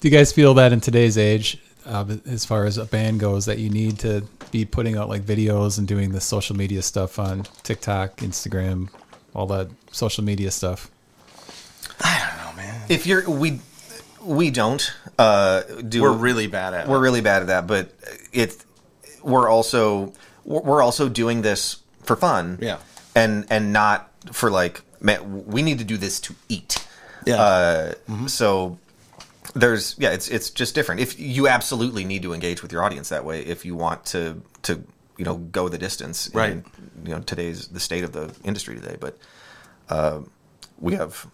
[0.00, 3.44] Do you guys feel that in today's age, uh, as far as a band goes,
[3.46, 7.18] that you need to be putting out like videos and doing the social media stuff
[7.18, 8.88] on TikTok, Instagram,
[9.34, 10.90] all that social media stuff?
[12.02, 13.60] Oh man, If you're we
[14.22, 16.88] we don't uh, do we're really bad at.
[16.88, 17.00] we're it.
[17.00, 17.92] really bad at that, but
[18.32, 18.56] it
[19.22, 20.12] we're also
[20.44, 22.58] we're we're also doing this for fun.
[22.60, 22.78] Yeah.
[23.14, 26.86] And and not for like man, we need to do this to eat.
[27.26, 27.36] Yeah.
[27.36, 28.26] Uh, Mm-hmm.
[28.28, 28.78] So
[29.54, 31.00] there's yeah, it's it's just different.
[31.00, 34.40] If you absolutely need to engage with your audience that way, if you want to
[34.62, 34.82] to
[35.16, 36.52] you know go the distance, Right.
[36.52, 36.64] In,
[37.04, 39.18] you know today's the state of the industry today, but
[39.88, 40.20] uh,
[40.78, 41.26] we have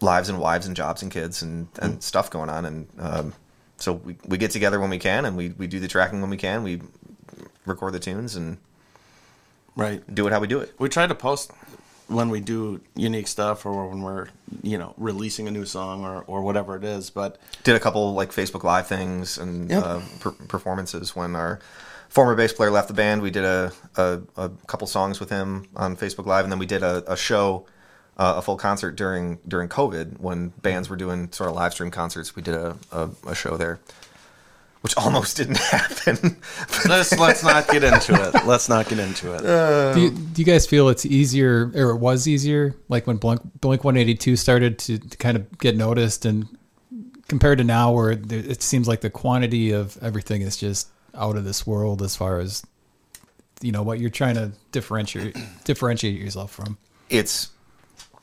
[0.00, 3.32] lives and wives and jobs and kids and, and stuff going on and um,
[3.76, 6.30] so we, we get together when we can and we, we do the tracking when
[6.30, 6.80] we can we
[7.66, 8.58] record the tunes and
[9.76, 10.02] right.
[10.14, 11.50] do it how we do it We try to post
[12.06, 14.28] when we do unique stuff or when we're
[14.62, 17.08] you know releasing a new song or or whatever it is.
[17.10, 19.82] But did a couple like facebook live things and Yep.
[19.84, 21.60] uh, per- performances when our
[22.10, 25.66] former bass player left the band we did a, a, a couple songs with him
[25.74, 27.66] on facebook live and then we did a, a show
[28.16, 31.90] uh, a full concert during during covid when bands were doing sort of live stream
[31.90, 33.80] concerts we did a, a, a show there
[34.82, 36.36] which almost didn't happen
[36.88, 38.44] let's let's not get into it.
[38.46, 39.94] Let's not get into it.
[39.94, 43.40] do, you, do you guys feel it's easier, or it was easier, like when Blink
[43.62, 46.46] Blink One Eighty Two started to, to kind of get noticed, and
[47.28, 51.36] compared to now, where there- it seems like the quantity of everything is just out
[51.36, 52.62] of this world as far as
[53.62, 55.34] you know what you're trying to differentiate
[55.64, 56.76] differentiate yourself from.
[57.08, 57.48] it's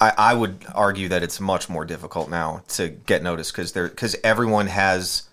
[0.01, 3.87] I, I would argue that it's much more difficult now to get noticed because there
[3.87, 5.29] because everyone has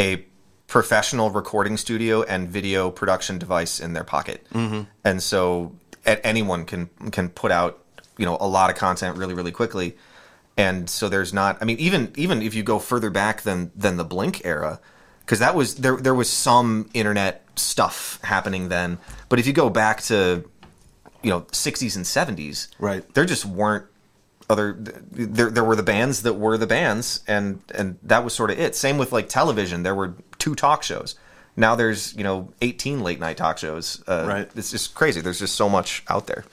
[0.00, 0.24] a
[0.66, 4.82] professional recording studio and video production device in their pocket, mm-hmm.
[5.04, 5.72] and so
[6.06, 7.84] anyone can can put out
[8.16, 9.96] you know a lot of content really really quickly,
[10.56, 11.58] and so there's not.
[11.60, 14.80] I mean, even even if you go further back than than the Blink era,
[15.20, 18.98] because that was there there was some internet stuff happening then,
[19.28, 20.48] but if you go back to
[21.22, 23.02] you know 60s and 70s, Right.
[23.14, 23.86] there just weren't
[24.48, 28.50] other there there were the bands that were the bands and and that was sort
[28.50, 31.16] of it same with like television there were two talk shows
[31.56, 34.50] now there's you know 18 late night talk shows uh, Right.
[34.54, 36.44] it's just crazy there's just so much out there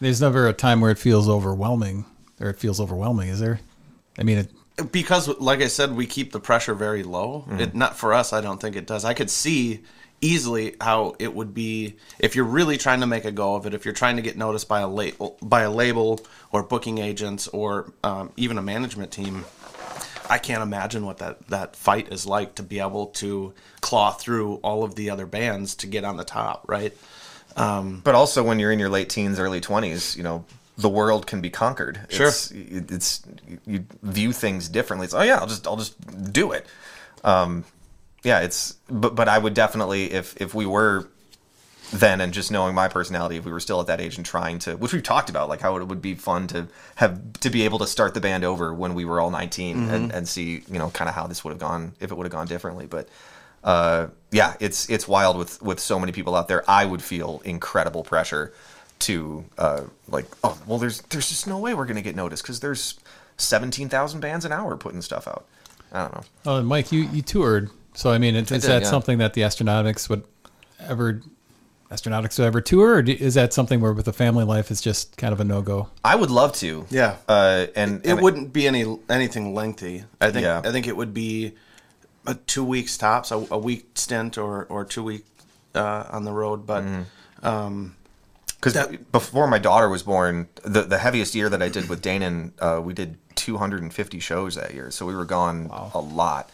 [0.00, 2.06] There's never a time where it feels overwhelming,
[2.40, 3.60] or it feels overwhelming, is there?
[4.18, 7.44] I mean, it, because like I said, we keep the pressure very low.
[7.58, 8.32] It not for us.
[8.32, 9.04] I don't think it does.
[9.04, 9.82] I could see
[10.20, 13.74] easily how it would be if you're really trying to make a go of it.
[13.74, 16.20] If you're trying to get noticed by a label, by a label
[16.52, 19.44] or booking agents or um, even a management team.
[20.28, 24.56] I can't imagine what that, that fight is like to be able to claw through
[24.56, 26.96] all of the other bands to get on the top, right?
[28.04, 30.44] but also when you're in your late teens early 20s you know
[30.78, 32.28] the world can be conquered Sure.
[32.28, 33.22] it's, it's
[33.66, 36.64] you view things differently it's oh yeah i'll just i'll just do it
[37.24, 37.64] um
[38.22, 41.08] yeah it's but but i would definitely if if we were
[41.92, 44.58] then and just knowing my personality if we were still at that age and trying
[44.58, 47.62] to which we've talked about like how it would be fun to have to be
[47.62, 50.78] able to start the band over when we were all 19 and, and see you
[50.78, 52.86] know kind of how this would have gone if it would have gone differently.
[52.86, 53.08] But
[53.64, 56.62] uh yeah it's it's wild with with so many people out there.
[56.70, 58.52] I would feel incredible pressure
[59.00, 62.60] to uh like oh well there's there's just no way we're gonna get noticed because
[62.60, 63.00] there's
[63.36, 65.46] 17,000 bands an hour putting stuff out.
[65.92, 66.24] I don't know.
[66.46, 68.88] Oh, and Mike, you you toured, so I mean, is did, that yeah.
[68.88, 70.24] something that the astronautics would
[70.80, 71.20] ever
[71.90, 75.18] astronautics would ever tour, or is that something where with the family life it's just
[75.18, 75.88] kind of a no go?
[76.02, 77.16] i would love to Yeah.
[77.28, 80.04] uh and it and wouldn't be any anything lengthy.
[80.18, 80.62] I think Yeah.
[80.64, 81.52] I think it would be
[82.26, 85.26] a two weeks tops, a, a week stint or or two week
[85.74, 86.66] uh, on the road.
[86.66, 86.84] But
[87.36, 92.52] Because before my daughter was born, the the heaviest year that I did with Danen,
[92.60, 94.90] uh, we did 250 shows that year.
[94.90, 96.50] So we were gone a lot,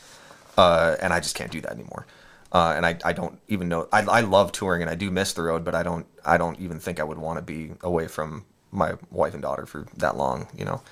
[0.56, 2.06] uh, and I just can't do that anymore.
[2.52, 3.88] Uh, and I, I don't even know.
[3.92, 6.58] I, I love touring and I do miss the road, but I don't I don't
[6.60, 10.16] even think I would want to be away from my wife and daughter for that
[10.16, 10.48] long.
[10.56, 10.82] You know,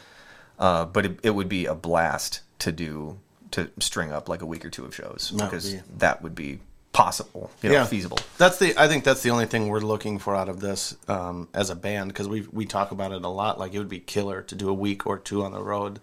[0.58, 3.18] uh, but it, it would be a blast to do
[3.52, 6.22] to string up like a week or two of shows That would because be- that
[6.22, 6.58] would be
[6.92, 8.18] possible, you know, feasible.
[8.36, 8.74] That's the.
[8.76, 11.76] I think that's the only thing we're looking for out of this um, as a
[11.76, 13.58] band because we we talk about it a lot.
[13.58, 16.00] Like it would be killer to do a week or two on the road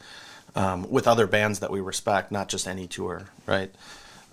[0.56, 3.74] um, with other bands that we respect, not just any tour, right?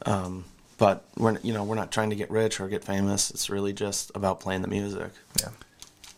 [0.07, 0.45] Um,
[0.79, 3.31] but we're you know we're not trying to get rich or get famous.
[3.31, 5.11] It's really just about playing the music.
[5.41, 5.49] Yeah.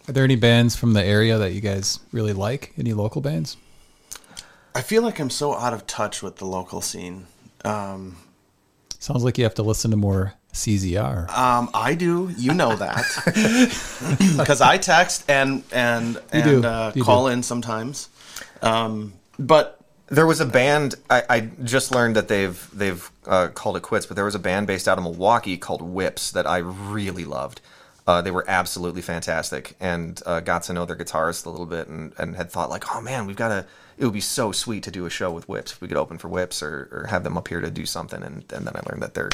[0.09, 2.73] Are there any bands from the area that you guys really like?
[2.79, 3.57] Any local bands?
[4.75, 7.27] I feel like I'm so out of touch with the local scene.
[7.65, 8.17] Um,
[8.99, 11.29] Sounds like you have to listen to more CZR.
[11.37, 13.05] um, I do, you know that,
[14.37, 17.33] because I text and and and uh, call do.
[17.33, 18.09] in sometimes.
[18.63, 19.80] Um, but
[20.11, 20.97] There was a band.
[21.09, 24.41] I, I just learned that they've they've uh, called it quits, but there was a
[24.41, 27.61] band based out of Milwaukee called Whips that I really loved.
[28.09, 31.87] Uh, they were absolutely fantastic, and uh, got to know their guitarist a little bit,
[31.87, 33.67] and, and had thought like, oh man, we've got to.
[33.99, 36.19] It would be so sweet to do a show with Whips if we could open
[36.19, 38.23] for Whips or, or have them up here to do something.
[38.23, 39.31] And, and then I learned that they're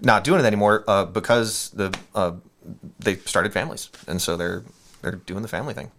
[0.00, 2.32] not doing it anymore uh, because the uh,
[2.98, 4.64] they started families, and so they're
[5.02, 5.92] they're doing the family thing.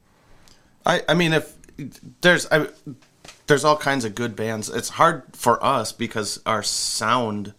[0.86, 1.56] I, I mean, if
[2.20, 2.68] there's I,
[3.50, 4.70] there's all kinds of good bands.
[4.70, 7.54] It's hard for us because our sound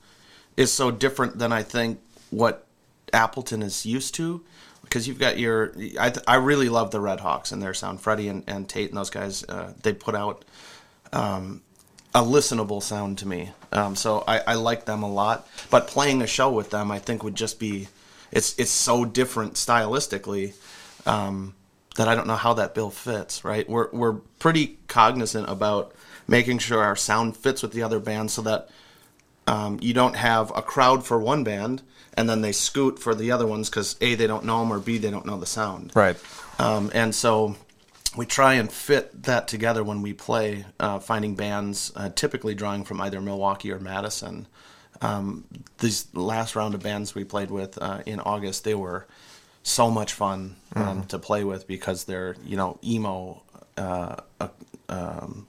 [0.56, 2.64] is so different than I think what
[3.12, 4.42] Appleton is used to.
[4.82, 8.00] Because you've got your, I, I really love the Red Hawks and their sound.
[8.00, 10.44] Freddie and, and Tate and those guys, uh, they put out
[11.12, 11.60] um,
[12.14, 13.50] a listenable sound to me.
[13.72, 15.48] Um, so I, I like them a lot.
[15.70, 17.88] But playing a show with them, I think would just be,
[18.30, 20.54] it's it's so different stylistically
[21.04, 21.54] um,
[22.00, 23.44] that I don't know how that bill fits.
[23.44, 23.68] Right?
[23.68, 25.92] We're we're pretty cognizant about
[26.26, 28.70] making sure our sound fits with the other bands, so that
[29.46, 31.82] um, you don't have a crowd for one band
[32.14, 34.78] and then they scoot for the other ones because a they don't know them or
[34.78, 35.92] b they don't know the sound.
[35.94, 36.16] Right.
[36.58, 37.56] Um, and so
[38.16, 42.84] we try and fit that together when we play, uh, finding bands, uh, typically drawing
[42.84, 44.46] from either Milwaukee or Madison.
[45.00, 45.44] Um,
[45.78, 49.06] these last round of bands we played with uh, in August, they were
[49.62, 53.42] so much fun um, to play with because they're, you know, emo,
[53.76, 54.48] uh, uh,
[54.88, 55.46] um,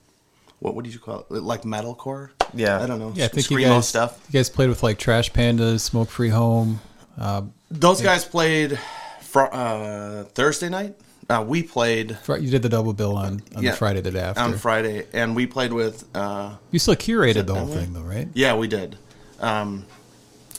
[0.59, 1.31] what would you call it?
[1.31, 2.29] Like metalcore?
[2.53, 2.81] Yeah.
[2.81, 3.13] I don't know.
[3.15, 4.23] Yeah, I think you Screamo guys stuff.
[4.29, 6.81] You guys played with like Trash Pandas, Smoke Free Home.
[7.19, 8.79] Uh, Those guys played
[9.21, 10.95] fr- uh, Thursday night.
[11.29, 13.71] Uh, we played you did the double bill on, on Yeah.
[13.71, 14.41] the Friday the day after.
[14.41, 16.03] on Friday, and we played with.
[16.13, 18.27] Uh, you still curated the whole thing though, right?
[18.33, 18.97] yeah, we did.
[19.39, 19.85] Um,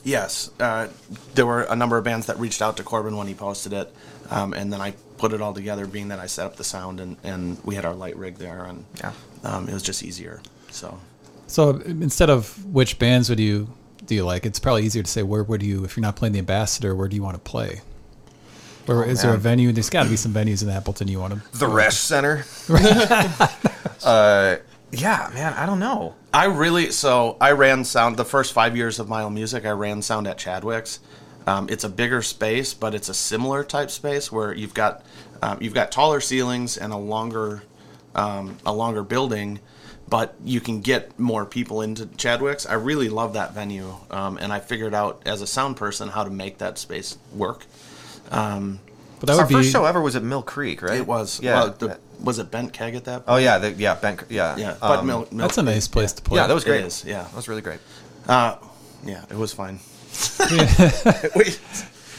[0.04, 0.88] Yes, uh,
[1.34, 3.94] there were a number of bands that reached out to Corbin when he posted it,
[4.30, 5.86] um, and then I put it all together.
[5.86, 8.64] Being that I set up the sound and, and we had our light rig there,
[8.64, 9.12] and Yeah.
[9.44, 10.40] um, it was just easier.
[10.70, 10.98] So
[11.46, 13.68] So instead of which bands would you
[14.04, 14.44] do you like?
[14.44, 17.06] It's probably easier to say where would you, if you're not playing the Ambassador, where
[17.06, 17.82] do you want to play?
[18.86, 19.40] Where is there a man.
[19.42, 19.70] venue?
[19.72, 21.58] There's got to be some venues in Appleton you want to.
[21.58, 22.44] The Resch Center.
[24.04, 24.56] uh,
[24.90, 26.14] yeah, man, I don't know.
[26.34, 29.66] I really so I ran sound the first five years of my own music.
[29.66, 30.98] I ran sound at Chadwick's.
[31.46, 35.04] Um, it's a bigger space, but it's a similar type space where you've got
[35.42, 37.64] um, you've got taller ceilings and a longer
[38.14, 39.60] um, a longer building,
[40.08, 42.64] but you can get more people into Chadwick's.
[42.64, 46.24] I really love that venue, um, and I figured out as a sound person how
[46.24, 47.66] to make that space work.
[49.22, 50.98] But that Our would be first show ever was at Mill Creek, right?
[50.98, 51.54] It was Yeah.
[51.54, 53.24] well, the, was it Bent Keg at that?
[53.24, 53.28] Point?
[53.28, 56.12] oh yeah, the, yeah, Ben, yeah, yeah, but Um, Mil- Mil- that's a nice place
[56.14, 56.38] to play.
[56.40, 56.84] yeah, that was great.
[56.84, 57.22] is, yeah.
[57.22, 57.78] that was really great.
[58.28, 58.56] Uh,
[59.04, 59.78] yeah, it was fine.
[61.36, 61.44] we,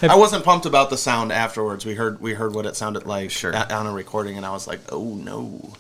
[0.02, 1.86] I wasn't pumped about the sound afterwards.
[1.86, 3.52] We heard we heard what it sounded like Sure.
[3.52, 5.74] a- on a recording, and I was like, oh no.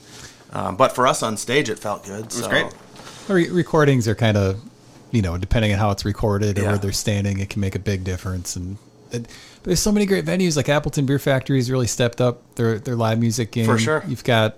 [0.51, 2.26] Um, but for us on stage, it felt good.
[2.26, 2.67] It was great.
[3.28, 4.61] Re- recordings are kind of,
[5.11, 6.67] you know, depending on how it's recorded or Yeah.
[6.69, 8.55] where they're standing, it can make a big difference.
[8.55, 8.78] And
[9.11, 9.32] it, but
[9.64, 13.20] there's so many great venues like Appleton Beer Factory's really stepped up their their live
[13.20, 13.66] music game.
[13.66, 14.03] For sure.
[14.07, 14.57] You've got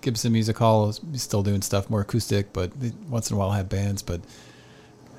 [0.00, 2.70] Gibson Music Hall is still doing stuff more acoustic, but
[3.08, 4.02] once in a while have bands.
[4.02, 4.20] But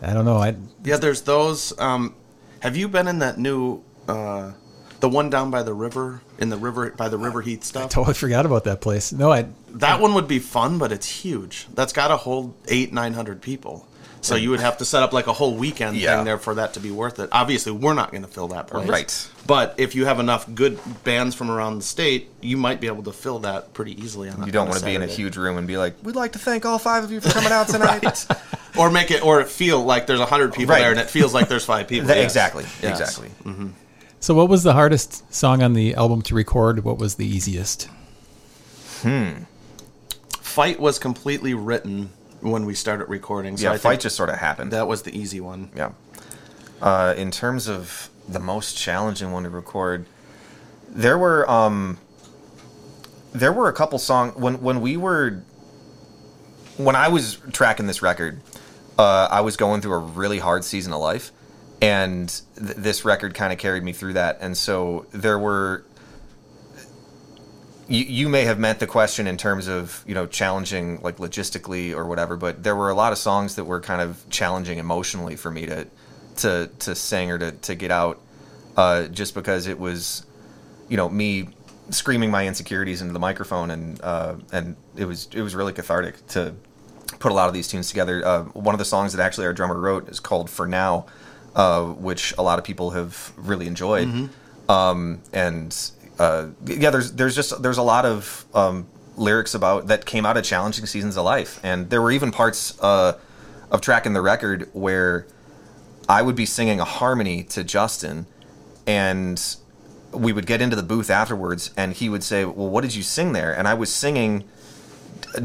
[0.02, 0.38] I don't know.
[0.38, 1.78] I Yeah, there's those.
[1.80, 2.16] Um,
[2.62, 4.54] have you been in that new, uh,
[5.00, 7.86] the one down by the river in the river by the River Heath stuff?
[7.86, 9.12] I totally forgot about that place.
[9.12, 11.68] No, I That one would be fun, but it's huge.
[11.76, 13.88] That's got to hold eight, nine hundred people.
[14.22, 16.16] So you would have to set up like a whole weekend Yeah.
[16.18, 17.30] thing there for that to be worth it.
[17.32, 19.28] Obviously, we're not going to fill that place, Right.
[19.46, 23.04] But if you have enough good bands from around the state, you might be able
[23.04, 24.30] to fill that pretty easily.
[24.30, 26.34] On You don't want to be in a huge room and be like, "We'd like
[26.34, 28.26] to thank all five of you for coming out tonight."
[28.78, 30.82] or make it, or feel like there's a hundred people Right.
[30.82, 32.08] there, and it feels like there's five people.
[32.08, 32.26] That- Yes.
[32.26, 33.00] Exactly, Yes.
[33.00, 33.30] exactly.
[34.20, 36.84] So, what was the hardest song on the album to record?
[36.84, 37.88] What was the easiest?
[39.02, 39.44] Hmm.
[40.42, 42.10] Fight was completely written
[42.52, 43.58] when we started recording.
[43.58, 44.72] So yeah, I fight just sort of happened.
[44.72, 45.70] that was the easy one.
[45.76, 45.92] Yeah.
[46.82, 50.06] Uh, in terms of the most challenging one to record,
[50.90, 51.98] there were um,
[53.34, 55.44] there were a couple songs when when we were
[56.78, 58.42] when I was tracking this record.
[58.98, 61.32] Uh, I was going through a really hard season of life,
[61.82, 64.38] and th- this record kind of carried me through that.
[64.42, 65.84] And so there were.
[67.90, 71.96] You, you may have meant the question in terms of you know challenging like logistically
[71.96, 75.36] or whatever, but there were a lot of songs that were kind of challenging emotionally
[75.36, 75.88] for me to
[76.38, 78.20] to to sing or to to get out,
[78.76, 80.26] uh, just because it was,
[80.90, 81.50] you know, me
[81.90, 86.28] screaming my insecurities into the microphone and uh, and it was it was really cathartic
[86.28, 86.54] to
[87.20, 88.26] put a lot of these tunes together.
[88.26, 91.06] Uh, one of the songs that actually our drummer wrote is called "For Now,"
[91.56, 94.08] uh, which a lot of people have really enjoyed.
[94.70, 95.74] Um, and
[96.20, 98.88] uh, yeah, there's there's just there's a lot of um,
[99.18, 102.80] lyrics about that came out of challenging seasons of life, and there were even parts
[102.82, 103.18] uh,
[103.72, 105.28] of tracking the record where
[106.10, 108.26] I would be singing a harmony to Justin,
[108.86, 109.42] and
[110.12, 113.04] we would get into the booth afterwards, and he would say, "Well, what did you
[113.04, 114.46] sing there?" And I was singing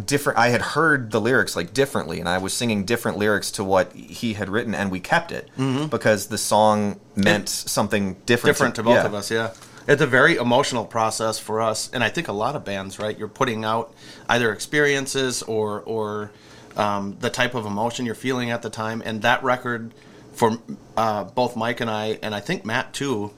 [0.06, 0.38] different.
[0.38, 3.92] I had heard the lyrics like differently, and I was singing different lyrics to what
[3.92, 5.48] he had written, and we kept it
[5.90, 8.56] because the song meant something different.
[8.56, 9.06] different to both yeah.
[9.06, 9.30] of us.
[9.30, 9.52] Yeah,
[9.88, 13.18] it's a very emotional process for us, and I think a lot of bands, right?
[13.18, 13.94] You're putting out
[14.28, 16.30] either experiences or or
[16.76, 19.92] um, the type of emotion you're feeling at the time, and that record
[20.32, 20.58] for
[20.96, 23.32] uh, both Mike and I, and I think Matt too,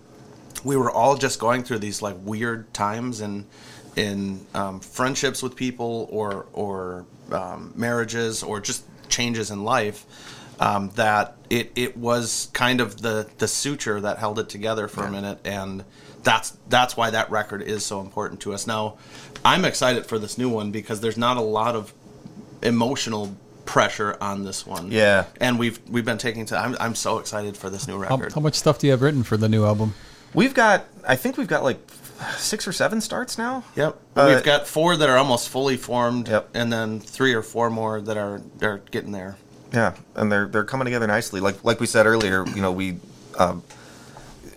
[0.62, 3.46] we were all just going through these like weird times and
[3.96, 10.06] in um, friendships with people or or um, marriages or just changes in life
[10.60, 15.04] um, that it, it was kind of the the suture that held it together for
[15.04, 15.84] a minute and
[16.24, 18.96] that's that's why that record is so important to us now
[19.44, 21.92] i'm excited for this new one because there's not a lot of
[22.62, 25.24] emotional pressure on this one Yeah.
[25.40, 28.40] and we've we've been taking to i'm, I'm so excited for this new record how
[28.40, 29.94] much stuff do you have written for the new album?
[30.34, 31.78] We've got, I think we've got like
[32.38, 33.62] six or seven starts now.
[33.76, 33.96] Yep.
[34.16, 36.48] Uh, We've got four that are almost fully formed, Yep.
[36.54, 39.36] and then three or four more that are they're getting there.
[39.72, 41.38] Yeah, and they're they're coming together nicely.
[41.40, 42.96] Like like we said earlier, you know, we
[43.38, 43.62] um,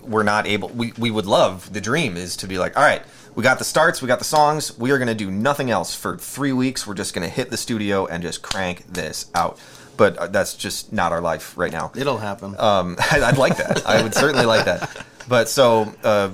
[0.08, 0.70] we're not able.
[0.70, 3.04] We we would love the dream is to be like, all right,
[3.36, 4.78] we got the starts, we got the songs.
[4.78, 6.88] We are going to do nothing else for three weeks.
[6.88, 9.60] We're just going to hit the studio and just crank this out.
[9.96, 11.92] But uh, that's just not our life right now.
[11.96, 12.56] It'll happen.
[12.60, 13.86] Um, I'd like that.
[13.86, 15.06] I would certainly like that.
[15.28, 16.32] But so uh,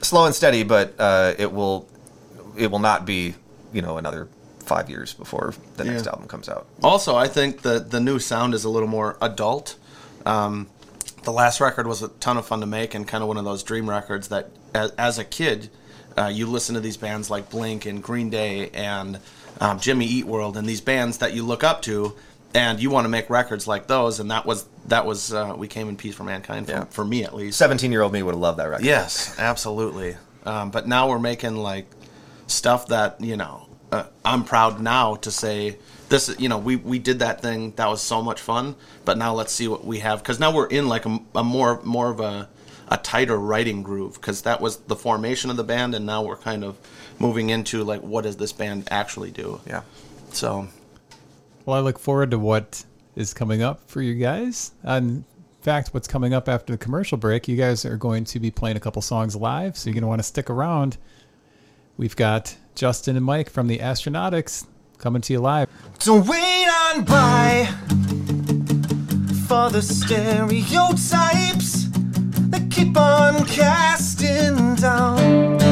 [0.00, 1.88] slow and steady, but uh, it will
[2.56, 3.34] it will not be
[3.72, 4.28] you know another
[4.60, 6.66] five years before the next album comes out.
[6.82, 9.76] also, I think the the new sound is a little more adult.
[10.26, 10.68] Um,
[11.24, 13.44] the last record was a ton of fun to make and kind of one of
[13.44, 15.68] those dream records that as, as a kid
[16.16, 19.18] uh, you listen to these bands like blink and green day and
[19.60, 22.14] um, jimmy eat world and these bands that you look up to
[22.54, 25.68] and you want to make records like those and that was that was uh, we
[25.68, 26.84] came in peace for mankind for, Yeah.
[26.84, 28.86] for me at least 17 year old me would have loved that record.
[28.86, 30.16] Yes, absolutely.
[30.46, 31.86] Um, but now we're making like
[32.46, 33.67] stuff that you know.
[33.90, 35.78] Uh, I'm proud now to say
[36.08, 36.34] this.
[36.38, 37.72] You know, we we did that thing.
[37.76, 38.76] That was so much fun.
[39.04, 41.80] But now let's see what we have because now we're in like a, a more
[41.82, 42.48] more of a
[42.88, 46.36] a tighter writing groove because that was the formation of the band, and now we're
[46.36, 46.76] kind of
[47.18, 49.60] moving into like what does this band actually do?
[49.66, 49.82] Yeah.
[50.32, 50.68] So
[51.64, 52.84] Well, I look forward to what
[53.16, 54.72] is coming up for you guys.
[54.86, 55.24] In
[55.60, 58.76] fact, what's coming up after the commercial break, you guys are going to be playing
[58.76, 60.98] a couple songs live, so you're going to want to stick around.
[61.96, 64.64] We've got Justin and Mike from the Astronautics
[64.98, 65.68] coming to you live.
[66.06, 67.68] Wait on by
[69.48, 71.88] for the stereotypes
[72.50, 75.67] that keep on casting down.